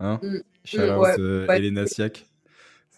[0.00, 0.20] Hein?
[0.22, 0.36] Mm.
[0.64, 1.58] Shout Mm, out ouais, euh, ouais.
[1.58, 2.26] Elena Siak.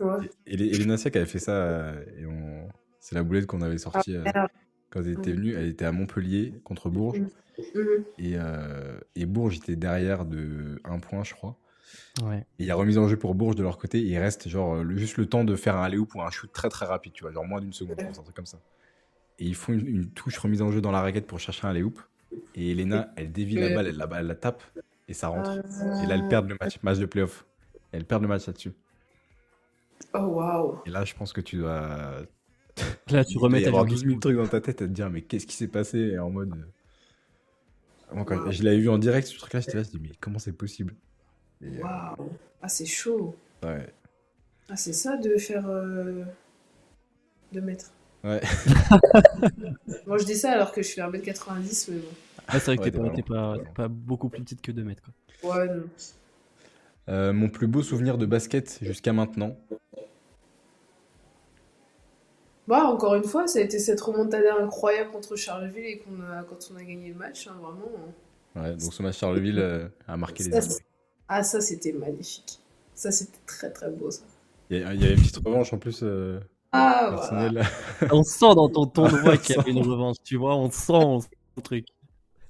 [0.01, 0.29] Ouais.
[0.47, 2.69] Et Elena Siak avait fait ça euh, et on...
[2.99, 4.49] c'est la boulette qu'on avait sortie euh, merde.
[4.91, 5.37] quand elle était Mm.
[5.37, 5.55] venue.
[5.55, 7.21] Elle était à Montpellier contre Bourges.
[7.21, 8.05] Mhm.
[8.19, 11.57] Et, euh, et Bourges était derrière de un point, je crois.
[12.23, 12.39] Ouais.
[12.59, 13.99] Et il y a remise en jeu pour Bourges de leur côté.
[13.99, 16.31] Et il reste genre euh, le- juste le temps de faire un alley-oop ou un
[16.31, 18.59] shoot très très rapide, tu vois, genre moins d'une seconde, un truc comme ça.
[19.39, 21.71] Et ils font une, une touche remise en jeu dans la raquette pour chercher un
[21.71, 22.01] alley-oop.
[22.55, 23.75] Et Elena, elle dévie la Euh.
[23.75, 24.63] balle, elle la, elle la tape
[25.09, 25.51] et ça rentre.
[25.81, 26.03] Ah.
[26.03, 27.47] Et là, elle perd le match, match de playoff.
[27.93, 28.73] Elle perd le match là-dessus.
[30.15, 30.79] Oh waouh.
[30.87, 32.23] Et là, je pense que tu dois.
[33.11, 34.21] Là, tu remets ta avoir vie en 12 000 question.
[34.21, 35.99] trucs dans ta tête à te dire, mais qu'est-ce qui s'est passé?
[35.99, 36.53] Et en mode.
[36.53, 40.11] euh, Moi, quand je l'avais vu en direct, ce truc-là, j'étais là, je dis, mais
[40.21, 40.95] comment c'est possible?
[40.95, 41.16] euh,
[41.63, 42.31] Waouh.
[42.63, 43.35] Ah c'est chaud.
[43.65, 43.87] ouais.
[44.69, 46.25] Ah c'est ça de faire euh...
[47.53, 47.93] 2 mètres.
[48.25, 48.41] Ouais.
[50.07, 52.07] Moi je dis ça alors que je fais 1m90 mais bon.
[52.53, 54.61] Ouais, c'est vrai que Ouais, t'es pas, t'es vraiment- pas, t'es pas beaucoup plus petite
[54.63, 55.03] que 2 mètres.
[55.41, 55.57] Quoi.
[55.57, 55.83] Ouais non.
[57.09, 59.57] Euh, mon plus beau souvenir de basket jusqu'à maintenant.
[62.67, 66.43] Bah encore une fois, ça a été cette remontada incroyable contre Charleville et qu'on a
[66.43, 67.87] quand on a gagné le match, hein, vraiment.
[68.57, 68.61] hein.
[68.61, 70.85] Ouais, donc ce match Charleville euh, a marqué les esprits.
[71.29, 72.59] Ah ça c'était magnifique.
[72.97, 74.23] Ça c'était très très beau ça.
[74.71, 76.41] Il y, a- il y avait une petite revanche en plus euh,
[76.73, 77.53] Ah voilà.
[77.53, 77.63] personnelle.
[78.11, 80.71] On sent dans ton ton de voix qu'il y avait une revanche, tu vois, on
[80.71, 81.87] sent on sent le truc.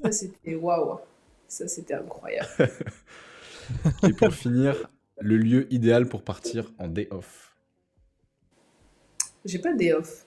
[0.03, 0.99] Ça c'était waouh.
[1.49, 2.49] Ça c'était incroyable.
[4.05, 4.89] Et pour finir,
[5.20, 7.55] le lieu idéal pour partir en day off.
[9.47, 10.27] J'ai pas de day off.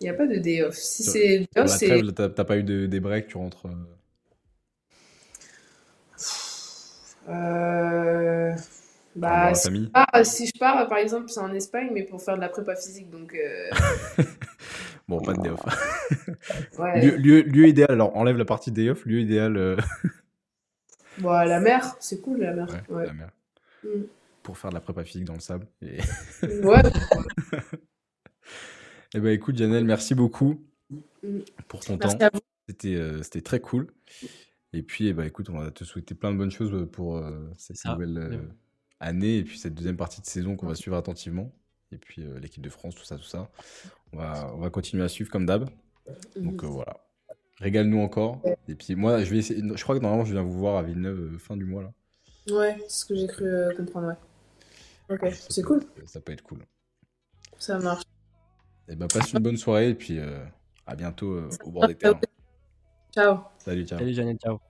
[0.00, 0.74] Il n'y a pas de day off.
[0.76, 3.66] Si c'est t'as pas eu de, des breaks, tu rentres.
[3.66, 3.74] euh,
[7.28, 8.52] Euh,
[9.16, 9.84] Bah, si, famille.
[9.86, 12.48] je pars, si je pars, par exemple, c'est en Espagne, mais pour faire de la
[12.48, 13.10] prépa physique.
[13.10, 13.70] Donc, euh,
[15.08, 15.60] Bon, pas de day off.
[16.78, 17.00] ouais.
[17.00, 19.56] lieu, lieu- lieu idéal, alors enlève la partie day off, lieu idéal.
[19.56, 19.76] euh,
[21.18, 22.66] Bon, à la mer, c'est cool, la mer.
[22.88, 23.06] ouais, Ouais.
[23.06, 23.30] la mer.
[23.84, 23.88] Mm.
[24.42, 25.66] Pour faire de la prépa physique dans le sable.
[25.82, 25.98] Et...
[26.62, 26.82] Ouais.
[29.14, 30.60] Eh ben écoute, Janelle, merci beaucoup
[31.22, 31.38] Mm.
[31.68, 32.26] pour ton Merci temps.
[32.26, 32.40] à vous.
[32.68, 33.88] C'était euh, c'était très cool.
[34.76, 37.50] Et puis, eh ben, écoute, on va te souhaiter plein de bonnes choses pour euh,
[37.56, 38.48] cette Ça, nouvelle euh, ouais.
[39.00, 41.52] année et puis cette deuxième partie de saison qu'on va suivre attentivement.
[41.92, 43.48] Et puis euh, l'équipe de France, tout ça, tout ça.
[44.12, 45.68] On va, on va continuer à suivre comme d'hab.
[46.36, 46.96] Donc euh, voilà.
[47.58, 48.42] Régale-nous encore.
[48.68, 49.62] Et puis moi, je vais essayer.
[49.74, 51.92] Je crois que normalement, je viens vous voir à Villeneuve euh, fin du mois là.
[52.50, 55.16] Ouais, c'est ce que j'ai cru euh, comprendre, ouais.
[55.16, 55.82] Ok, c'est cool.
[56.04, 56.60] Ça peut être cool.
[57.58, 58.04] Ça marche.
[58.88, 60.44] Et ben passe une bonne soirée et puis euh,
[60.86, 62.20] à bientôt euh, au bord des terrains.
[63.16, 63.50] Ciao.
[63.58, 63.98] Salut, ciao.
[63.98, 64.60] Salut Janelle, ciao.